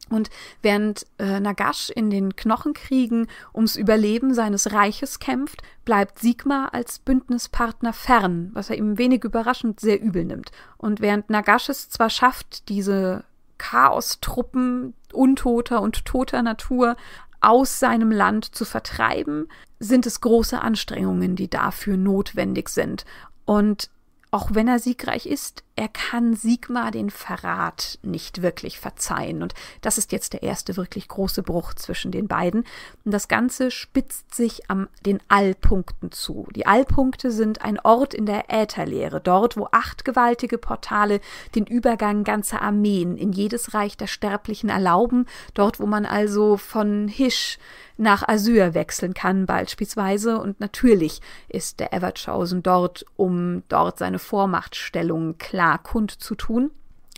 Und 0.09 0.29
während 0.61 1.05
äh, 1.19 1.39
Nagash 1.39 1.91
in 1.91 2.09
den 2.09 2.35
Knochenkriegen 2.35 3.27
ums 3.53 3.75
Überleben 3.75 4.33
seines 4.33 4.71
Reiches 4.73 5.19
kämpft, 5.19 5.61
bleibt 5.85 6.19
Sigma 6.19 6.69
als 6.71 6.99
Bündnispartner 6.99 7.93
fern, 7.93 8.49
was 8.53 8.69
er 8.71 8.77
ihm 8.77 8.97
wenig 8.97 9.23
überraschend 9.23 9.79
sehr 9.79 10.01
übel 10.01 10.25
nimmt. 10.25 10.51
Und 10.77 10.99
während 10.99 11.29
Nagash 11.29 11.69
es 11.69 11.89
zwar 11.89 12.09
schafft, 12.09 12.69
diese 12.69 13.23
Chaostruppen 13.59 14.95
untoter 15.13 15.81
und 15.81 16.05
toter 16.05 16.41
Natur 16.41 16.95
aus 17.41 17.79
seinem 17.79 18.11
Land 18.11 18.55
zu 18.55 18.65
vertreiben, 18.65 19.47
sind 19.79 20.05
es 20.05 20.21
große 20.21 20.59
Anstrengungen, 20.61 21.35
die 21.35 21.49
dafür 21.49 21.97
notwendig 21.97 22.69
sind. 22.69 23.05
Und 23.45 23.89
auch 24.31 24.53
wenn 24.53 24.67
er 24.67 24.79
siegreich 24.79 25.25
ist, 25.25 25.63
er 25.79 25.87
kann 25.87 26.33
Sigmar 26.33 26.91
den 26.91 27.09
Verrat 27.09 27.99
nicht 28.01 28.41
wirklich 28.41 28.81
verzeihen. 28.81 29.41
Und 29.41 29.53
das 29.79 29.97
ist 29.97 30.11
jetzt 30.11 30.33
der 30.33 30.43
erste 30.43 30.75
wirklich 30.75 31.07
große 31.07 31.41
Bruch 31.41 31.73
zwischen 31.73 32.11
den 32.11 32.27
beiden. 32.27 32.65
Und 33.05 33.13
das 33.13 33.29
Ganze 33.29 33.71
spitzt 33.71 34.35
sich 34.35 34.69
am 34.69 34.89
den 35.05 35.21
Allpunkten 35.29 36.11
zu. 36.11 36.49
Die 36.53 36.67
Allpunkte 36.67 37.31
sind 37.31 37.61
ein 37.61 37.79
Ort 37.79 38.13
in 38.13 38.25
der 38.25 38.49
Ätherlehre, 38.49 39.21
dort, 39.21 39.55
wo 39.55 39.69
acht 39.71 40.03
gewaltige 40.03 40.57
Portale 40.57 41.21
den 41.55 41.65
Übergang 41.65 42.25
ganzer 42.25 42.61
Armeen 42.61 43.15
in 43.15 43.31
jedes 43.31 43.73
Reich 43.73 43.95
der 43.95 44.07
Sterblichen 44.07 44.67
erlauben, 44.67 45.27
dort, 45.53 45.79
wo 45.79 45.85
man 45.85 46.05
also 46.05 46.57
von 46.57 47.07
Hisch 47.07 47.57
nach 47.99 48.27
Asyr 48.27 48.73
wechseln 48.73 49.13
kann 49.13 49.45
beispielsweise. 49.45 50.39
Und 50.39 50.59
natürlich 50.59 51.21
ist 51.47 51.79
der 51.79 51.93
Everchosen 51.93 52.63
dort, 52.63 53.05
um 53.15 53.63
dort 53.67 53.99
seine 53.99 54.19
Vormachtstellung 54.19 55.37
klar 55.37 55.68
kundzutun. 55.77 56.71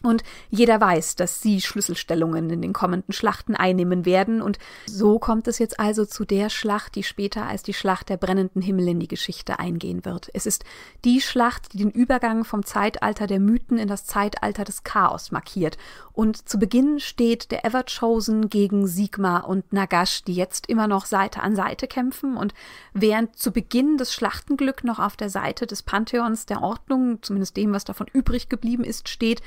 Und 0.04 0.24
jeder 0.50 0.82
weiß, 0.82 1.16
dass 1.16 1.42
sie 1.42 1.62
Schlüsselstellungen 1.62 2.50
in 2.50 2.62
den 2.62 2.74
kommenden 2.74 3.14
Schlachten 3.14 3.56
einnehmen 3.56 4.06
werden. 4.06 4.42
Und 4.42 4.58
so 4.86 5.20
kommt 5.20 5.48
es 5.48 5.60
jetzt 5.60 5.80
also 5.80 6.06
zu 6.06 6.26
der 6.26 6.50
Schlacht, 6.50 6.96
die 6.96 7.04
später 7.04 7.46
als 7.46 7.64
die 7.64 7.74
Schlacht 7.74 8.10
der 8.10 8.18
brennenden 8.18 8.62
Himmel 8.62 8.88
in 8.88 9.00
die 9.00 9.08
Geschichte 9.08 9.60
eingehen 9.60 10.06
wird. 10.06 10.30
Es 10.34 10.46
ist 10.46 10.64
die 11.06 11.22
Schlacht, 11.22 11.74
die 11.74 11.78
den 11.78 11.92
Übergang 11.92 12.44
vom 12.46 12.66
Zeitalter 12.66 13.28
der 13.28 13.40
Mythen 13.40 13.78
in 13.78 13.88
das 13.88 14.06
Zeitalter 14.06 14.64
des 14.64 14.84
Chaos 14.84 15.32
markiert. 15.32 15.78
Und 16.14 16.50
zu 16.50 16.60
Beginn 16.60 17.00
steht 17.00 17.52
der 17.52 17.66
Everchosen 17.66 18.50
gegen 18.50 18.86
Sigmar 18.86 19.48
und 19.48 19.72
Nagash, 19.72 20.24
die 20.24 20.36
jetzt 20.36 20.68
immer 20.68 20.88
noch 20.88 21.06
Seite 21.06 21.42
an 21.42 21.56
Seite 21.56 21.88
kämpfen. 21.88 22.38
Und 22.38 22.54
während 22.94 23.38
zu 23.38 23.52
Beginn 23.52 23.98
das 23.98 24.14
Schlachtenglück 24.14 24.84
noch 24.84 25.00
auf 25.00 25.16
der 25.16 25.30
Seite 25.30 25.66
des 25.68 25.84
Pantheons 25.84 26.46
der 26.46 26.62
Ordnung, 26.62 27.20
zumindest 27.22 27.56
dem, 27.58 27.74
was 27.74 27.86
davon 27.86 28.08
übrig 28.12 28.50
geblieben 28.50 28.84
ist, 28.84 29.10
steht, 29.10 29.42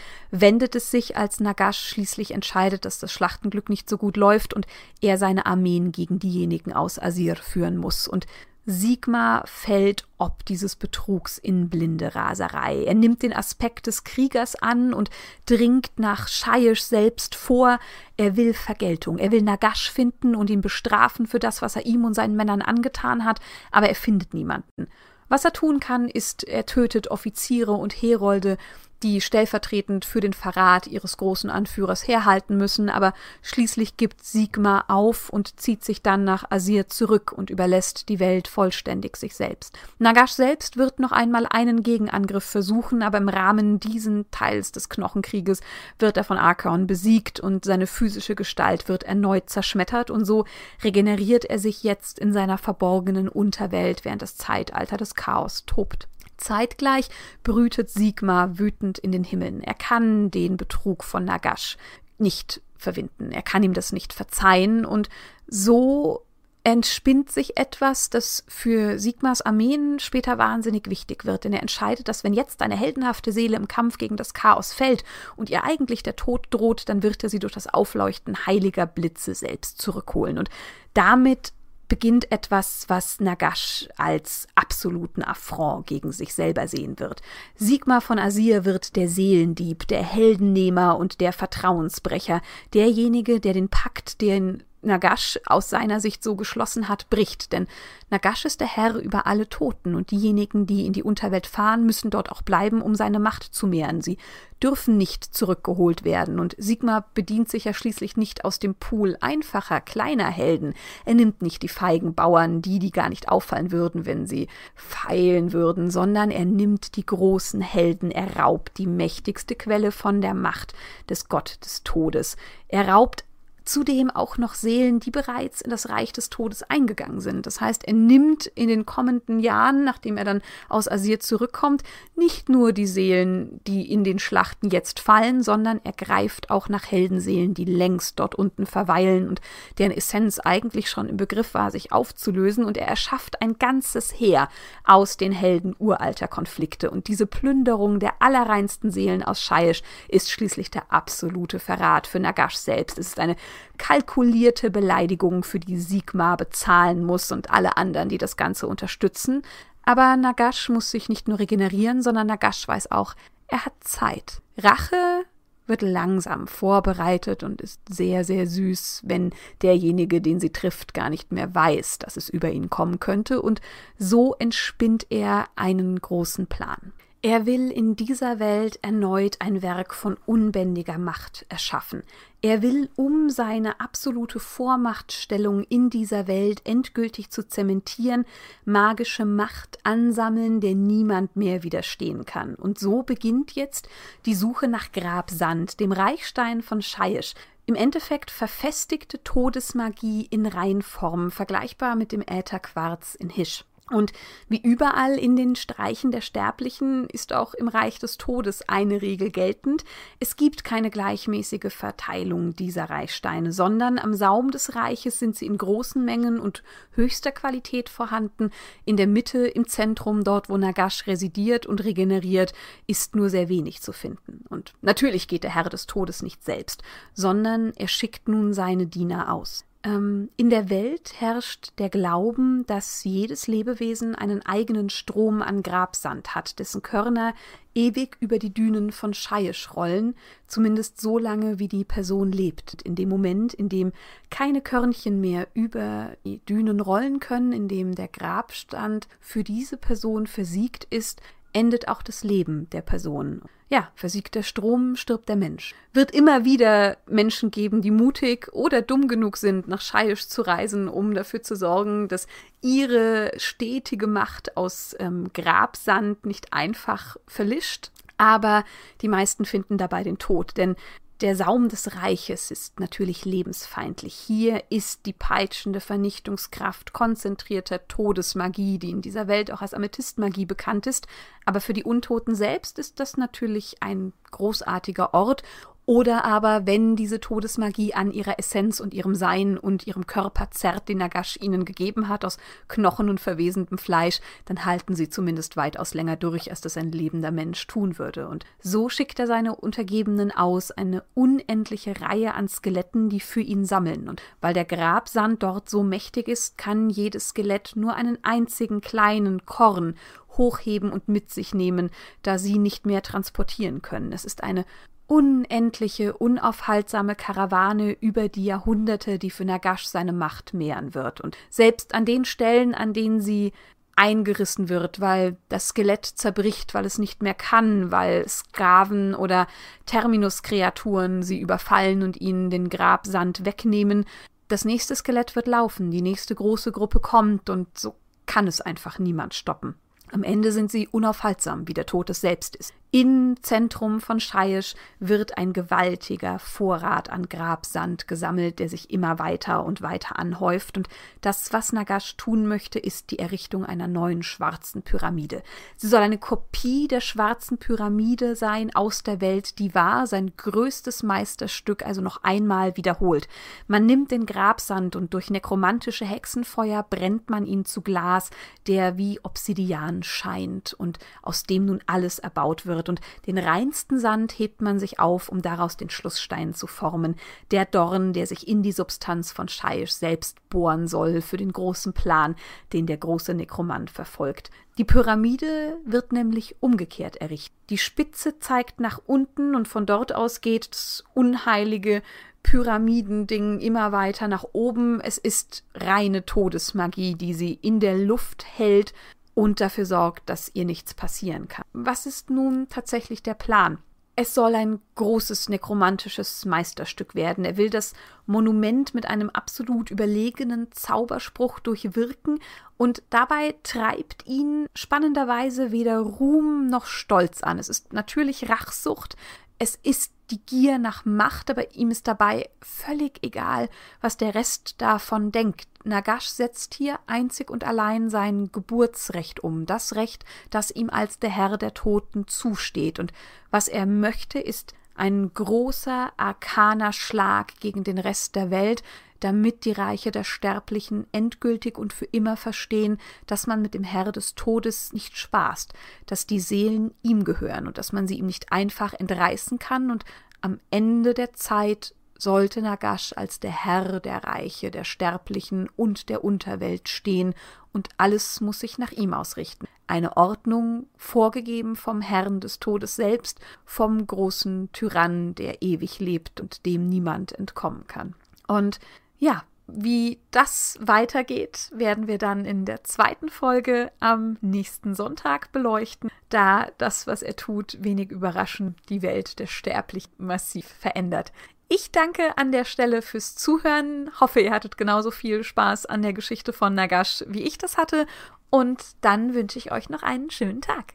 wendet 0.45 0.75
es 0.75 0.91
sich, 0.91 1.17
als 1.17 1.41
Nagash 1.41 1.79
schließlich 1.79 2.33
entscheidet, 2.33 2.85
dass 2.85 2.99
das 2.99 3.11
Schlachtenglück 3.11 3.71
nicht 3.71 3.89
so 3.89 3.97
gut 3.97 4.19
läuft 4.19 4.53
und 4.53 4.67
er 5.01 5.17
seine 5.17 5.47
Armeen 5.47 5.91
gegen 5.91 6.19
diejenigen 6.19 6.75
aus 6.75 6.99
Asir 6.99 7.37
führen 7.37 7.79
muss. 7.79 8.07
Und 8.07 8.27
Sigmar 8.67 9.47
fällt 9.47 10.07
ob 10.19 10.45
dieses 10.45 10.77
Betrugs 10.77 11.39
in 11.39 11.71
blinde 11.71 12.15
Raserei. 12.15 12.85
Er 12.85 12.93
nimmt 12.93 13.23
den 13.23 13.33
Aspekt 13.33 13.87
des 13.87 14.05
Kriegers 14.05 14.55
an 14.55 14.93
und 14.93 15.09
dringt 15.47 15.99
nach 15.99 16.29
Scheisch 16.29 16.83
selbst 16.83 17.35
vor. 17.37 17.79
Er 18.19 18.37
will 18.37 18.53
Vergeltung. 18.53 19.17
Er 19.17 19.33
will 19.33 19.41
Nagash 19.41 19.91
finden 19.91 20.37
und 20.37 20.51
ihn 20.51 20.61
bestrafen 20.61 21.27
für 21.27 21.39
das, 21.39 21.63
was 21.63 21.75
er 21.75 21.87
ihm 21.87 22.05
und 22.05 22.13
seinen 22.13 22.37
Männern 22.37 22.61
angetan 22.61 23.25
hat, 23.25 23.41
aber 23.71 23.89
er 23.89 23.95
findet 23.95 24.35
niemanden. 24.35 24.89
Was 25.29 25.45
er 25.45 25.53
tun 25.53 25.81
kann, 25.81 26.09
ist, 26.09 26.45
er 26.45 26.67
tötet 26.67 27.11
Offiziere 27.11 27.73
und 27.73 27.95
Herolde, 27.95 28.59
die 29.03 29.21
stellvertretend 29.21 30.05
für 30.05 30.21
den 30.21 30.33
Verrat 30.33 30.87
ihres 30.87 31.17
großen 31.17 31.51
Anführers 31.51 32.07
herhalten 32.07 32.57
müssen, 32.57 32.89
aber 32.89 33.13
schließlich 33.43 33.97
gibt 33.97 34.25
Sigmar 34.25 34.85
auf 34.89 35.29
und 35.29 35.61
zieht 35.61 35.85
sich 35.85 36.03
dann 36.03 36.25
nach 36.25 36.51
Asir 36.51 36.89
zurück 36.89 37.33
und 37.33 37.51
überlässt 37.51 38.09
die 38.09 38.21
Welt 38.21 38.49
vollständig 38.49 39.17
sich 39.17 39.35
selbst. 39.35 39.79
Nagash 39.99 40.33
selbst 40.33 40.77
wird 40.77 41.01
noch 41.01 41.13
einmal 41.13 41.47
einen 41.47 41.83
Gegenangriff 41.83 42.45
versuchen, 42.45 43.03
aber 43.03 43.19
im 43.19 43.29
Rahmen 43.29 43.81
diesen 43.81 44.31
Teils 44.31 44.73
des 44.73 44.89
Knochenkrieges 44.89 45.61
wird 45.99 46.17
er 46.17 46.25
von 46.25 46.39
Arkaon 46.39 46.87
besiegt 46.87 47.41
und 47.41 47.65
seine 47.65 47.87
physische 47.87 48.35
Gestalt 48.35 48.89
wird 48.89 49.03
erneut 49.03 49.51
zerschmettert 49.51 50.11
und 50.11 50.25
so 50.25 50.45
regeneriert 50.83 51.45
er 51.45 51.59
sich 51.59 51.83
jetzt 51.83 52.19
in 52.19 52.33
seiner 52.33 52.59
verborgenen 52.59 53.29
Unterwelt, 53.29 54.05
während 54.05 54.23
das 54.23 54.37
Zeitalter 54.37 54.97
des 54.97 55.15
Chaos 55.15 55.65
tobt. 55.67 56.09
Zeitgleich 56.37 57.09
brütet 57.43 57.91
Sigmar 57.91 58.59
wütend 58.59 58.99
in 58.99 59.13
den 59.13 59.25
Himmeln. 59.25 59.63
Er 59.63 59.75
kann 59.75 60.31
den 60.31 60.57
Betrug 60.57 61.05
von 61.05 61.25
Nagash 61.25 61.77
nicht 62.19 62.61
verwinden. 62.77 63.33
Er 63.33 63.43
kann 63.43 63.63
ihm 63.63 63.75
das 63.75 63.93
nicht 63.93 64.13
verzeihen 64.13 64.85
und 64.85 65.09
so 65.47 66.25
entspinnt 66.67 67.31
sich 67.31 67.59
etwas, 67.59 68.09
das 68.09 68.43
für 68.49 68.99
Sigmars 68.99 69.43
Armeen 69.43 69.99
später 69.99 70.39
wahnsinnig 70.39 70.89
wichtig 70.89 71.27
wird. 71.27 71.45
Denn 71.45 71.53
er 71.53 71.61
entscheidet, 71.61 72.09
dass 72.09 72.25
wenn 72.25 72.33
jetzt 72.33 72.63
eine 72.63 72.77
heldenhafte 72.77 73.33
Seele 73.33 73.57
im 73.57 73.69
Kampf 73.69 73.99
gegen 73.99 74.17
das 74.17 74.33
Chaos 74.33 74.73
fällt 74.73 75.05
und 75.37 75.51
ihr 75.51 75.65
eigentlich 75.65 76.03
der 76.03 76.17
Tod 76.17 76.47
droht, 76.49 76.89
dann 76.89 77.03
wird 77.03 77.23
er 77.23 77.29
sie 77.29 77.39
durch 77.39 77.53
das 77.53 77.67
Aufleuchten 77.67 78.47
heiliger 78.47 78.87
Blitze 78.87 79.35
selbst 79.35 79.81
zurückholen. 79.81 80.39
Und 80.39 80.49
damit 80.95 81.53
beginnt 81.89 82.31
etwas, 82.33 82.85
was 82.89 83.21
Nagash 83.21 83.89
als 83.97 84.47
absoluten 84.55 85.23
Affront 85.23 85.87
gegen 85.87 86.13
sich 86.13 86.35
selber 86.35 86.69
sehen 86.69 86.99
wird. 86.99 87.23
Sigmar 87.57 88.01
von 88.01 88.19
Asir 88.19 88.65
wird 88.65 88.97
der 88.97 89.09
Seelendieb, 89.09 89.87
der 89.89 90.03
Heldennehmer 90.03 90.99
und 90.99 91.21
der 91.21 91.33
Vertrauensbrecher, 91.33 92.41
derjenige, 92.73 93.41
der 93.41 93.53
den 93.53 93.69
Pakt, 93.69 94.21
den 94.21 94.63
Nagash 94.85 95.39
aus 95.47 95.71
seiner 95.71 96.01
Sicht 96.01 96.23
so 96.23 96.37
geschlossen 96.37 96.89
hat, 96.89 97.11
bricht. 97.11 97.53
Denn 97.53 97.67
Nagash 98.11 98.45
ist 98.45 98.61
der 98.61 98.69
Herr 98.69 98.97
über 98.97 99.27
alle 99.27 99.49
Toten 99.49 99.95
und 99.95 100.11
diejenigen, 100.11 100.67
die 100.67 100.87
in 100.87 100.93
die 100.93 101.03
Unterwelt 101.03 101.47
fahren, 101.47 101.85
müssen 101.85 102.11
dort 102.11 102.31
auch 102.31 102.43
bleiben, 102.43 102.83
um 102.83 102.95
seine 102.95 103.19
Macht 103.19 103.43
zu 103.43 103.67
mehren. 103.67 104.01
Sie 104.01 104.19
dürfen 104.63 104.97
nicht 104.97 105.25
zurückgeholt 105.25 106.05
werden 106.05 106.39
und 106.39 106.55
Sigmar 106.59 107.07
bedient 107.13 107.51
sich 107.51 107.65
ja 107.65 107.75
schließlich 107.75 108.17
nicht 108.17 108.45
aus 108.45 108.59
dem 108.59 108.75
Pool 108.75 109.17
einfacher, 109.21 109.81
kleiner 109.81 110.31
Helden. 110.31 110.75
Er 111.05 111.15
nimmt 111.15 111.43
nicht 111.43 111.63
die 111.63 111.69
feigen 111.69 112.15
Bauern, 112.15 112.63
die, 112.63 112.79
die 112.79 112.91
gar 112.91 113.11
nicht 113.11 113.29
auffallen 113.29 113.73
würden, 113.73 114.07
wenn 114.07 114.27
sie 114.27 114.49
feilen 114.75 115.53
würden, 115.53 115.91
sondern 115.91 116.31
er 116.31 116.47
nimmt 116.47 116.97
die 116.97 117.05
großen 117.05 117.61
Helden, 117.61 118.11
er 118.11 118.37
raubt 118.37 118.79
die 118.79 118.87
mächtigste 118.87 119.55
Quelle 119.55 119.93
von 119.93 120.21
der 120.21 120.35
Macht 120.35 120.73
des 121.11 121.29
Gott 121.29 121.59
des 121.63 121.83
Todes. 121.83 122.37
Er 122.69 122.89
raubt 122.89 123.25
zudem 123.65 124.11
auch 124.11 124.39
noch 124.39 124.55
Seelen, 124.55 125.01
die 125.01 125.11
bereits 125.11 125.61
in 125.61 125.71
das 125.71 125.89
Reich 125.89 126.13
des 126.13 126.31
Todes 126.31 126.63
eingegangen 126.63 127.21
sind. 127.21 127.47
Das 127.47 127.61
heißt, 127.61 127.85
er 127.85 127.95
nimmt 127.95 128.47
in 128.47 128.69
den 128.69 128.87
kommenden 128.87 129.41
Jahren, 129.41 129.85
nachdem 129.85 130.17
er 130.17 130.25
dann 130.25 130.43
aus 130.69 130.89
Asir 130.89 131.21
zurückkommt, 131.21 131.83
nicht 132.15 132.49
nur 132.49 132.73
die 132.73 132.87
Seelen, 132.87 133.61
die 133.67 133.91
in 133.91 134.05
den 134.05 134.19
Schlachten 134.19 134.71
jetzt 134.71 135.01
fallen, 135.01 135.43
sondern 135.43 135.81
er 135.85 135.93
greift 135.93 136.51
auch 136.51 136.69
nach 136.69 136.91
Heldenseelen, 136.91 137.55
die 137.55 137.65
längst 137.65 138.21
dort 138.21 138.35
unten 138.35 138.67
verweilen 138.67 139.29
und 139.29 139.41
deren 139.79 139.93
Essenz 139.93 140.39
eigentlich 140.39 140.91
schon 140.91 141.09
im 141.09 141.17
Begriff 141.17 141.55
war, 141.55 141.71
sich 141.71 141.93
aufzulösen. 141.93 142.65
Und 142.65 142.77
er 142.77 142.89
erschafft 142.89 143.41
ein 143.41 143.59
ganzes 143.59 144.13
Heer 144.19 144.49
aus 144.85 145.17
den 145.17 145.33
Helden 145.33 145.75
uralter 145.79 146.29
Konflikte. 146.29 146.91
Und 146.91 147.09
diese 147.09 147.27
Plünderung 147.27 147.99
der 147.99 148.21
allerreinsten 148.21 148.91
Seelen 148.91 149.23
aus 149.23 149.41
Scheisch 149.41 149.83
ist 150.09 150.31
schließlich 150.31 150.71
der 150.71 150.93
absolute 150.93 151.59
Verrat 151.59 152.07
für 152.07 152.21
Nagash 152.21 152.57
selbst. 152.57 152.99
Es 152.99 153.09
ist 153.09 153.21
eine 153.21 153.37
kalkulierte 153.79 154.71
Beleidigung, 154.71 155.45
für 155.45 155.61
die 155.61 155.79
Sigmar 155.79 156.37
bezahlen 156.37 157.05
muss 157.05 157.33
und 157.33 157.51
alle 157.51 157.77
anderen, 157.77 158.09
die 158.09 158.19
das 158.19 158.37
Ganze 158.37 158.67
unterstützen. 158.67 159.43
Aber 159.83 160.17
Nagash 160.17 160.69
muss 160.69 160.91
sich 160.91 161.09
nicht 161.09 161.29
nur 161.29 161.39
regenerieren, 161.39 162.03
sondern 162.03 162.27
Nagash 162.27 162.67
weiß 162.67 162.91
auch, 162.91 163.15
er 163.49 163.67
hat 163.67 163.75
Zeit. 163.81 164.41
Rache 164.57 165.25
wird 165.67 165.83
langsam 165.83 166.47
vorbereitet 166.47 167.43
und 167.43 167.61
ist 167.61 167.81
sehr, 167.89 168.25
sehr 168.25 168.47
süß, 168.47 169.03
wenn 169.05 169.33
derjenige, 169.63 170.21
den 170.21 170.41
sie 170.41 170.51
trifft, 170.51 170.95
gar 170.95 171.11
nicht 171.11 171.33
mehr 171.33 171.55
weiß, 171.55 171.99
dass 171.99 172.17
es 172.17 172.29
über 172.29 172.51
ihn 172.51 172.71
kommen 172.71 173.01
könnte, 173.01 173.41
und 173.41 173.61
so 173.99 174.35
entspinnt 174.39 175.07
er 175.11 175.47
einen 175.57 175.99
großen 176.01 176.47
Plan. 176.47 176.93
Er 177.25 177.47
will 177.47 177.71
in 177.71 177.97
dieser 177.97 178.39
Welt 178.39 178.79
erneut 178.83 179.37
ein 179.39 179.63
Werk 179.63 179.95
von 179.95 180.19
unbändiger 180.27 180.99
Macht 180.99 181.47
erschaffen. 181.49 182.03
Er 182.43 182.61
will, 182.61 182.91
um 182.97 183.31
seine 183.31 183.81
absolute 183.81 184.39
Vormachtstellung 184.39 185.65
in 185.65 185.89
dieser 185.89 186.27
Welt 186.27 186.61
endgültig 186.67 187.31
zu 187.31 187.49
zementieren, 187.49 188.27
magische 188.67 189.25
Macht 189.25 189.79
ansammeln, 189.85 190.61
der 190.61 190.75
niemand 190.75 191.35
mehr 191.35 191.63
widerstehen 191.63 192.27
kann. 192.27 192.57
Und 192.57 192.79
so 192.79 193.03
beginnt 193.03 193.53
jetzt 193.53 193.89
die 194.27 194.35
Suche 194.35 194.69
nach 194.69 194.93
Grabsand, 194.93 195.81
dem 195.81 195.93
Reichstein 195.93 196.61
von 196.61 196.83
Scheisch, 196.83 197.33
im 197.65 197.75
Endeffekt 197.75 198.31
verfestigte 198.31 199.25
Todesmagie 199.25 200.27
in 200.29 200.45
Reinform, 200.45 201.31
vergleichbar 201.31 201.97
mit 201.97 202.13
dem 202.13 202.21
Ätherquarz 202.21 203.15
in 203.15 203.31
Hisch. 203.31 203.65
Und 203.91 204.15
wie 204.49 204.63
überall 204.63 205.19
in 205.19 205.37
den 205.37 205.57
Streichen 205.57 206.11
der 206.11 206.23
Sterblichen 206.23 207.07
ist 207.11 207.35
auch 207.35 207.53
im 207.53 207.69
Reich 207.69 207.99
des 207.99 208.17
Todes 208.17 208.67
eine 208.67 209.03
Regel 209.03 209.31
geltend. 209.31 209.85
Es 210.21 210.37
gibt 210.37 210.65
keine 210.65 210.89
gleichmäßige 210.89 211.71
Verteilung 211.71 212.57
dieser 212.57 212.85
Reichsteine, 212.89 213.53
sondern 213.53 213.99
am 213.99 214.15
Saum 214.15 214.51
des 214.51 214.75
Reiches 214.75 215.19
sind 215.19 215.37
sie 215.37 215.45
in 215.45 215.59
großen 215.59 216.03
Mengen 216.03 216.41
und 216.41 216.63
höchster 216.93 217.31
Qualität 217.31 217.91
vorhanden. 217.91 218.51
In 218.87 218.97
der 218.97 219.07
Mitte, 219.07 219.47
im 219.47 219.69
Zentrum, 219.69 220.25
dort 220.25 220.49
wo 220.49 220.57
Nagash 220.57 221.07
residiert 221.07 221.67
und 221.67 221.85
regeneriert, 221.85 222.55
ist 222.87 223.15
nur 223.15 223.29
sehr 223.29 223.51
wenig 223.51 223.83
zu 223.83 223.93
finden. 223.93 224.47
Und 224.49 224.73
natürlich 224.81 225.29
geht 225.29 225.45
der 225.45 225.55
Herr 225.55 225.65
des 225.65 225.87
Todes 225.87 226.23
nicht 226.23 226.43
selbst, 226.43 226.83
sondern 227.13 227.75
er 227.77 227.89
schickt 227.89 228.29
nun 228.29 228.55
seine 228.55 228.87
Diener 228.87 229.31
aus. 229.31 229.67
Ähm, 229.85 230.31
in 230.39 230.49
der 230.49 230.71
Welt 230.71 231.21
herrscht 231.21 231.73
der 231.79 231.91
Glauben, 231.91 232.65
dass 232.67 233.05
jedes 233.05 233.47
Lebewesen 233.47 234.15
einen 234.15 234.41
eigenen 234.45 234.89
Strom 234.89 235.43
an 235.43 235.63
Grabsand 235.63 236.35
hat, 236.35 236.59
dessen 236.59 236.83
Körner 236.83 237.35
ewig 237.75 238.17
über 238.21 238.39
die 238.39 238.55
Dünen 238.55 238.93
von 238.93 239.13
Scheisch 239.13 239.75
rollen, 239.77 240.15
zumindest 240.47 241.03
so 241.03 241.19
lange, 241.19 241.59
wie 241.59 241.69
die 241.69 241.85
Person 241.85 242.33
lebt. 242.33 242.81
In 242.81 242.95
dem 242.95 243.11
Moment, 243.11 243.53
in 243.53 243.69
dem 243.69 243.93
keine 244.31 244.63
Körnchen 244.63 245.21
mehr 245.21 245.49
über 245.53 246.17
die 246.25 246.39
Dünen 246.47 246.81
rollen 246.81 247.21
können, 247.21 247.53
in 247.53 247.69
dem 247.69 247.95
der 247.95 248.09
Grabstand 248.09 249.07
für 249.21 249.45
diese 249.45 249.77
Person 249.77 250.27
versiegt 250.27 250.85
ist, 250.85 251.21
endet 251.55 251.89
auch 251.89 252.03
das 252.03 252.23
Leben 252.23 252.69
der 252.71 252.83
Person. 252.83 253.43
Ja, 253.71 253.91
versiegt 253.95 254.35
der 254.35 254.43
Strom, 254.43 254.95
stirbt 254.95 255.29
der 255.29 255.37
Mensch. 255.37 255.75
Wird 255.95 256.11
immer 256.11 256.45
wieder 256.45 256.99
Menschen 257.07 257.51
geben, 257.51 257.81
die 257.81 257.91
mutig 257.91 258.53
oder 258.53 258.83
dumm 258.83 259.09
genug 259.09 259.39
sind, 259.39 259.69
nach 259.69 259.81
Scheisch 259.81 260.29
zu 260.29 260.43
reisen, 260.43 260.89
um 260.89 261.15
dafür 261.15 261.43
zu 261.43 261.57
sorgen, 261.57 262.09
dass 262.09 262.27
ihre 262.61 263.33
stetige 263.39 264.07
Macht 264.07 264.57
aus 264.57 264.95
ähm, 264.99 265.31
Grabsand 265.33 266.27
nicht 266.27 266.53
einfach 266.53 267.17
verlischt. 267.27 267.91
Aber 268.19 268.65
die 269.01 269.09
meisten 269.09 269.45
finden 269.45 269.79
dabei 269.79 270.05
den 270.05 270.19
Tod, 270.19 270.57
denn 270.57 270.77
der 271.25 271.37
Saum 271.37 271.71
des 271.71 271.97
Reiches 271.97 272.51
ist 272.51 272.79
natürlich 272.81 273.25
lebensfeindlich. 273.25 274.13
Hier 274.13 274.63
ist 274.69 275.07
die 275.07 275.15
peitschende 275.15 275.81
Vernichtungskraft 275.81 276.93
konzentrierter 276.93 277.89
Todesmagie, 277.89 278.79
die 278.79 278.91
in 278.91 279.01
dieser 279.01 279.27
Welt 279.27 279.51
auch 279.51 279.63
als 279.63 279.73
Amethystmagie 279.73 280.45
bekannt 280.45 280.87
ist. 280.87 281.07
Aber 281.47 281.63
für 281.63 281.73
die 281.73 281.83
Untoten 281.83 282.35
selbst 282.35 282.79
ist 282.79 283.01
das 283.01 283.17
natürlich 283.17 283.77
ein 283.81 284.13
großartiger 284.33 285.15
Ort 285.15 285.43
oder 285.87 286.25
aber, 286.25 286.67
wenn 286.67 286.97
diese 286.97 287.21
Todesmagie 287.21 287.93
an 287.93 288.11
ihrer 288.11 288.39
Essenz 288.39 288.81
und 288.81 288.95
ihrem 288.95 289.15
Sein 289.15 289.59
und 289.59 289.87
ihrem 289.87 290.07
Körper 290.07 290.51
zerrt, 290.51 290.89
den 290.89 290.99
Nagash 290.99 291.39
ihnen 291.43 291.67
gegeben 291.67 292.09
hat, 292.09 292.25
aus 292.25 292.39
Knochen 292.69 293.11
und 293.11 293.21
verwesendem 293.21 293.77
Fleisch, 293.77 294.21
dann 294.47 294.65
halten 294.65 294.95
sie 294.95 295.11
zumindest 295.11 295.59
weitaus 295.59 295.93
länger 295.93 296.17
durch, 296.17 296.51
als 296.51 296.63
das 296.63 296.79
ein 296.79 296.91
lebender 296.91 297.31
Mensch 297.31 297.67
tun 297.67 297.99
würde. 297.99 298.29
Und 298.29 298.47
so 298.61 298.89
schickt 298.89 299.19
er 299.19 299.27
seine 299.27 299.57
Untergebenen 299.57 300.31
aus, 300.31 300.71
eine 300.71 301.05
unendliche 301.13 302.01
Reihe 302.01 302.33
an 302.33 302.49
Skeletten, 302.49 303.11
die 303.11 303.21
für 303.21 303.43
ihn 303.43 303.67
sammeln. 303.67 304.09
Und 304.09 304.23
weil 304.41 304.55
der 304.55 304.65
Grabsand 304.65 305.43
dort 305.43 305.69
so 305.69 305.83
mächtig 305.83 306.29
ist, 306.29 306.57
kann 306.57 306.89
jedes 306.89 307.29
Skelett 307.29 307.73
nur 307.75 307.95
einen 307.95 308.19
einzigen 308.23 308.81
kleinen 308.81 309.45
Korn 309.45 309.97
hochheben 310.39 310.91
und 310.91 311.09
mit 311.09 311.31
sich 311.31 311.55
nehmen, 311.55 311.91
da 312.23 312.39
sie 312.39 312.59
nicht 312.59 312.87
mehr 312.87 313.03
transportieren 313.03 313.83
können. 313.83 314.13
Es 314.13 314.25
ist 314.25 314.43
eine 314.43 314.65
unendliche, 315.07 316.17
unaufhaltsame 316.17 317.15
Karawane 317.15 317.93
über 317.93 318.29
die 318.29 318.45
Jahrhunderte, 318.45 319.19
die 319.19 319.31
für 319.31 319.45
Nagash 319.45 319.87
seine 319.87 320.13
Macht 320.13 320.55
mehren 320.55 320.95
wird. 320.95 321.21
Und 321.21 321.37
selbst 321.51 321.95
an 321.95 322.05
den 322.05 322.25
Stellen, 322.25 322.75
an 322.75 322.93
denen 322.93 323.21
sie 323.21 323.53
eingerissen 323.97 324.69
wird, 324.69 325.01
weil 325.01 325.37
das 325.49 325.69
Skelett 325.69 326.05
zerbricht, 326.05 326.75
weil 326.75 326.85
es 326.85 326.99
nicht 326.99 327.23
mehr 327.23 327.35
kann, 327.35 327.93
weil 327.93 328.29
Sklaven 328.29 329.15
oder 329.15 329.47
Terminus-Kreaturen 329.87 331.23
sie 331.23 331.41
überfallen 331.41 332.03
und 332.03 332.21
ihnen 332.21 332.51
den 332.51 332.69
Grabsand 332.69 333.45
wegnehmen. 333.45 334.05
Das 334.49 334.65
nächste 334.65 334.97
Skelett 334.97 335.37
wird 335.37 335.47
laufen, 335.47 335.91
die 335.91 336.03
nächste 336.03 336.35
große 336.35 336.73
Gruppe 336.73 337.01
kommt 337.01 337.51
und 337.51 337.79
so 337.79 337.95
kann 338.27 338.47
es 338.47 338.61
einfach 338.61 338.99
niemand 338.99 339.35
stoppen. 339.35 339.77
Am 340.13 340.23
Ende 340.23 340.53
sind 340.53 340.71
sie 340.71 340.89
unaufhaltsam, 340.89 341.67
wie 341.67 341.75
der 341.75 341.87
Tod 341.87 342.11
es 342.11 342.21
selbst 342.21 342.57
ist. 342.57 342.73
Im 342.95 343.43
Zentrum 343.43 344.01
von 344.01 344.21
Scheisch 344.21 344.77
wird 345.01 345.37
ein 345.37 345.53
gewaltiger 345.53 346.39
Vorrat 346.39 347.11
an 347.11 347.29
Grabsand 347.29 348.07
gesammelt, 348.07 348.61
der 348.61 348.69
sich 348.69 348.91
immer 348.91 349.19
weiter 349.19 349.65
und 349.65 349.83
weiter 349.83 350.17
anhäuft. 350.17 350.77
Und 350.77 350.89
das, 351.21 351.53
was 351.53 351.73
Nagash 351.73 352.17
tun 352.17 352.47
möchte, 352.47 352.79
ist 352.79 353.11
die 353.11 353.19
Errichtung 353.19 353.65
einer 353.65 353.89
neuen 353.89 354.23
schwarzen 354.23 354.83
Pyramide. 354.83 355.43
Sie 355.77 355.89
soll 355.89 356.03
eine 356.03 356.19
Kopie 356.19 356.87
der 356.87 357.01
schwarzen 357.01 357.59
Pyramide 357.59 358.37
sein 358.37 358.73
aus 358.77 359.03
der 359.03 359.21
Welt, 359.21 359.59
die 359.59 359.75
war, 359.75 360.07
sein 360.07 360.33
größtes 360.37 361.03
Meisterstück, 361.03 361.85
also 361.85 362.01
noch 362.01 362.23
einmal 362.23 362.77
wiederholt. 362.77 363.27
Man 363.67 363.87
nimmt 363.87 364.13
den 364.13 364.25
Grabsand 364.25 364.95
und 364.95 365.15
durch 365.15 365.31
nekromantische 365.31 366.05
Hexenfeuer 366.05 366.87
brennt 366.89 367.29
man 367.29 367.45
ihn 367.45 367.65
zu 367.65 367.83
Glas, 367.83 368.31
der 368.69 368.97
wie 368.97 369.19
Obsidian 369.25 370.05
scheint 370.05 370.75
und 370.75 371.01
aus 371.23 371.43
dem 371.43 371.65
nun 371.65 371.81
alles 371.89 372.21
erbaut 372.21 372.67
wird 372.67 372.84
wird, 372.85 372.89
und 372.89 373.01
den 373.27 373.39
reinsten 373.39 373.99
Sand 373.99 374.39
hebt 374.39 374.61
man 374.61 374.79
sich 374.79 375.01
auf, 375.01 375.29
um 375.29 375.43
daraus 375.43 375.77
den 375.77 375.91
Schlussstein 375.91 376.55
zu 376.55 376.67
formen, 376.67 377.17
der 377.51 377.65
Dorn, 377.65 378.13
der 378.13 378.27
sich 378.27 378.47
in 378.47 378.63
die 378.63 378.73
Substanz 378.73 379.33
von 379.33 379.49
Scheisch 379.49 379.93
selbst 379.93 380.49
bohren 380.51 380.87
soll 380.87 381.21
für 381.21 381.37
den 381.37 381.53
großen 381.53 381.93
Plan, 381.93 382.37
den 382.73 382.87
der 382.87 382.99
große 382.99 383.35
Nekromant 383.35 383.91
verfolgt. 383.91 384.51
Die 384.77 384.85
Pyramide 384.85 385.79
wird 385.85 386.13
nämlich 386.13 386.57
umgekehrt 386.61 387.17
errichtet. 387.17 387.55
Die 387.71 387.79
Spitze 387.79 388.39
zeigt 388.41 388.81
nach 388.81 389.01
unten 389.07 389.55
und 389.55 389.69
von 389.69 389.87
dort 389.87 390.15
aus 390.15 390.41
geht 390.41 390.71
das 390.71 391.05
unheilige 391.15 392.03
Pyramidending 392.43 393.61
immer 393.61 393.93
weiter 393.93 394.29
nach 394.29 394.45
oben. 394.53 395.01
Es 395.01 395.17
ist 395.17 395.65
reine 395.75 396.27
Todesmagie, 396.27 397.15
die 397.15 397.33
sie 397.33 397.55
in 397.55 397.81
der 397.81 397.97
Luft 397.97 398.45
hält 398.45 398.93
und 399.35 399.61
dafür 399.61 399.87
sorgt, 399.87 400.29
dass 400.31 400.51
ihr 400.55 400.65
nichts 400.65 400.95
passieren 400.95 401.49
kann. 401.49 401.65
Was 401.73 402.07
ist 402.07 402.31
nun 402.31 402.69
tatsächlich 402.69 403.23
der 403.23 403.35
Plan? 403.35 403.79
Es 404.17 404.33
soll 404.33 404.55
ein 404.55 404.81
großes 404.95 405.49
nekromantisches 405.49 406.45
Meisterstück 406.45 407.17
werden. 407.17 407.45
Er 407.45 407.57
will 407.57 407.69
das 407.69 407.95
Monument 408.27 408.95
mit 408.95 409.07
einem 409.07 409.29
absolut 409.29 409.91
überlegenen 409.91 410.71
Zauberspruch 410.71 411.59
durchwirken 411.59 412.39
und 412.77 413.03
dabei 413.11 413.57
treibt 413.65 414.25
ihn 414.27 414.67
spannenderweise 414.75 415.73
weder 415.73 415.99
Ruhm 415.99 416.69
noch 416.69 416.87
Stolz 416.87 417.43
an. 417.43 417.59
Es 417.59 417.69
ist 417.69 417.93
natürlich 417.93 418.49
Rachsucht, 418.49 419.17
es 419.59 419.77
ist 419.83 420.13
die 420.31 420.41
Gier 420.41 420.79
nach 420.79 421.05
Macht, 421.05 421.51
aber 421.51 421.75
ihm 421.75 421.91
ist 421.91 422.07
dabei 422.07 422.49
völlig 422.61 423.23
egal, 423.23 423.69
was 424.01 424.17
der 424.17 424.35
Rest 424.35 424.81
davon 424.81 425.33
denkt. 425.33 425.69
Nagash 425.85 426.29
setzt 426.29 426.75
hier 426.75 426.99
einzig 427.07 427.51
und 427.51 427.65
allein 427.65 428.09
sein 428.09 428.51
Geburtsrecht 428.51 429.41
um, 429.41 429.67
das 429.67 429.95
Recht, 429.95 430.25
das 430.51 430.71
ihm 430.71 430.89
als 430.89 431.19
der 431.19 431.31
Herr 431.31 431.59
der 431.59 431.75
Toten 431.75 432.27
zusteht. 432.27 432.99
Und 432.99 433.13
was 433.51 433.69
er 433.69 433.87
möchte, 433.87 434.39
ist 434.39 434.75
ein 434.95 435.33
großer 435.35 436.13
arkaner 436.17 436.93
Schlag 436.93 437.59
gegen 437.61 437.85
den 437.85 437.99
Rest 437.99 438.37
der 438.37 438.51
Welt, 438.51 438.83
damit 439.25 439.65
die 439.65 439.73
Reiche 439.73 440.11
der 440.11 440.23
Sterblichen 440.23 441.07
endgültig 441.11 441.79
und 441.79 441.95
für 441.95 442.05
immer 442.05 442.37
verstehen, 442.37 442.99
dass 443.27 443.47
man 443.47 443.63
mit 443.63 443.73
dem 443.73 443.83
Herr 443.83 444.13
des 444.13 444.35
Todes 444.35 444.93
nicht 444.93 445.17
spaßt, 445.17 445.73
dass 446.05 446.27
die 446.27 446.41
Seelen 446.41 446.93
ihm 447.03 447.25
gehören 447.25 447.67
und 447.67 447.79
dass 447.79 447.95
man 447.95 448.07
sie 448.07 448.19
ihm 448.19 448.27
nicht 448.27 448.53
einfach 448.53 448.93
entreißen 448.93 449.59
kann 449.59 449.91
und 449.91 450.05
am 450.43 450.61
Ende 450.71 451.15
der 451.15 451.33
Zeit 451.33 451.95
sollte 452.19 452.61
Nagash 452.61 453.15
als 453.17 453.41
der 453.41 453.65
Herr 453.65 453.99
der 453.99 454.25
Reiche, 454.25 454.71
der 454.71 454.85
Sterblichen 454.85 455.71
und 455.75 456.11
der 456.11 456.23
Unterwelt 456.23 456.91
stehen, 456.91 457.35
und 457.73 457.89
alles 457.97 458.41
muss 458.41 458.61
sich 458.61 458.79
nach 458.79 458.93
ihm 458.93 459.13
ausrichten. 459.13 459.67
Eine 459.89 460.17
Ordnung, 460.17 460.87
vorgegeben 460.97 461.75
vom 461.75 462.03
Herrn 462.03 462.39
des 462.39 462.61
Todes 462.61 462.95
selbst, 462.95 463.41
vom 463.65 464.07
großen 464.07 464.69
Tyrann, 464.73 465.35
der 465.35 465.61
ewig 465.61 465.99
lebt 465.99 466.41
und 466.41 466.67
dem 466.67 466.89
niemand 466.89 467.33
entkommen 467.33 467.89
kann. 467.89 468.15
Und 468.47 468.79
ja, 469.19 469.45
wie 469.67 470.21
das 470.31 470.79
weitergeht, 470.81 471.71
werden 471.73 472.07
wir 472.07 472.19
dann 472.19 472.45
in 472.45 472.65
der 472.67 472.85
zweiten 472.85 473.31
Folge 473.31 473.91
am 473.99 474.37
nächsten 474.43 474.95
Sonntag 474.95 475.53
beleuchten, 475.53 476.11
da 476.29 476.69
das, 476.77 477.07
was 477.07 477.23
er 477.23 477.37
tut, 477.37 477.79
wenig 477.81 478.11
überraschend 478.11 478.79
die 478.91 479.01
Welt 479.01 479.39
der 479.39 479.47
Sterblichen 479.47 480.13
massiv 480.19 480.67
verändert. 480.67 481.33
Ich 481.69 481.91
danke 481.91 482.37
an 482.37 482.53
der 482.53 482.65
Stelle 482.65 483.01
fürs 483.01 483.37
Zuhören, 483.37 484.11
hoffe, 484.21 484.41
ihr 484.41 484.53
hattet 484.53 484.77
genauso 484.77 485.11
viel 485.11 485.43
Spaß 485.43 485.87
an 485.87 486.03
der 486.03 486.13
Geschichte 486.13 486.53
von 486.53 486.75
Nagash, 486.75 487.25
wie 487.27 487.43
ich 487.43 487.57
das 487.57 487.79
hatte, 487.79 488.07
und 488.51 488.83
dann 489.01 489.35
wünsche 489.35 489.59
ich 489.59 489.73
euch 489.73 489.89
noch 489.89 490.03
einen 490.03 490.31
schönen 490.31 490.61
Tag. 490.61 490.95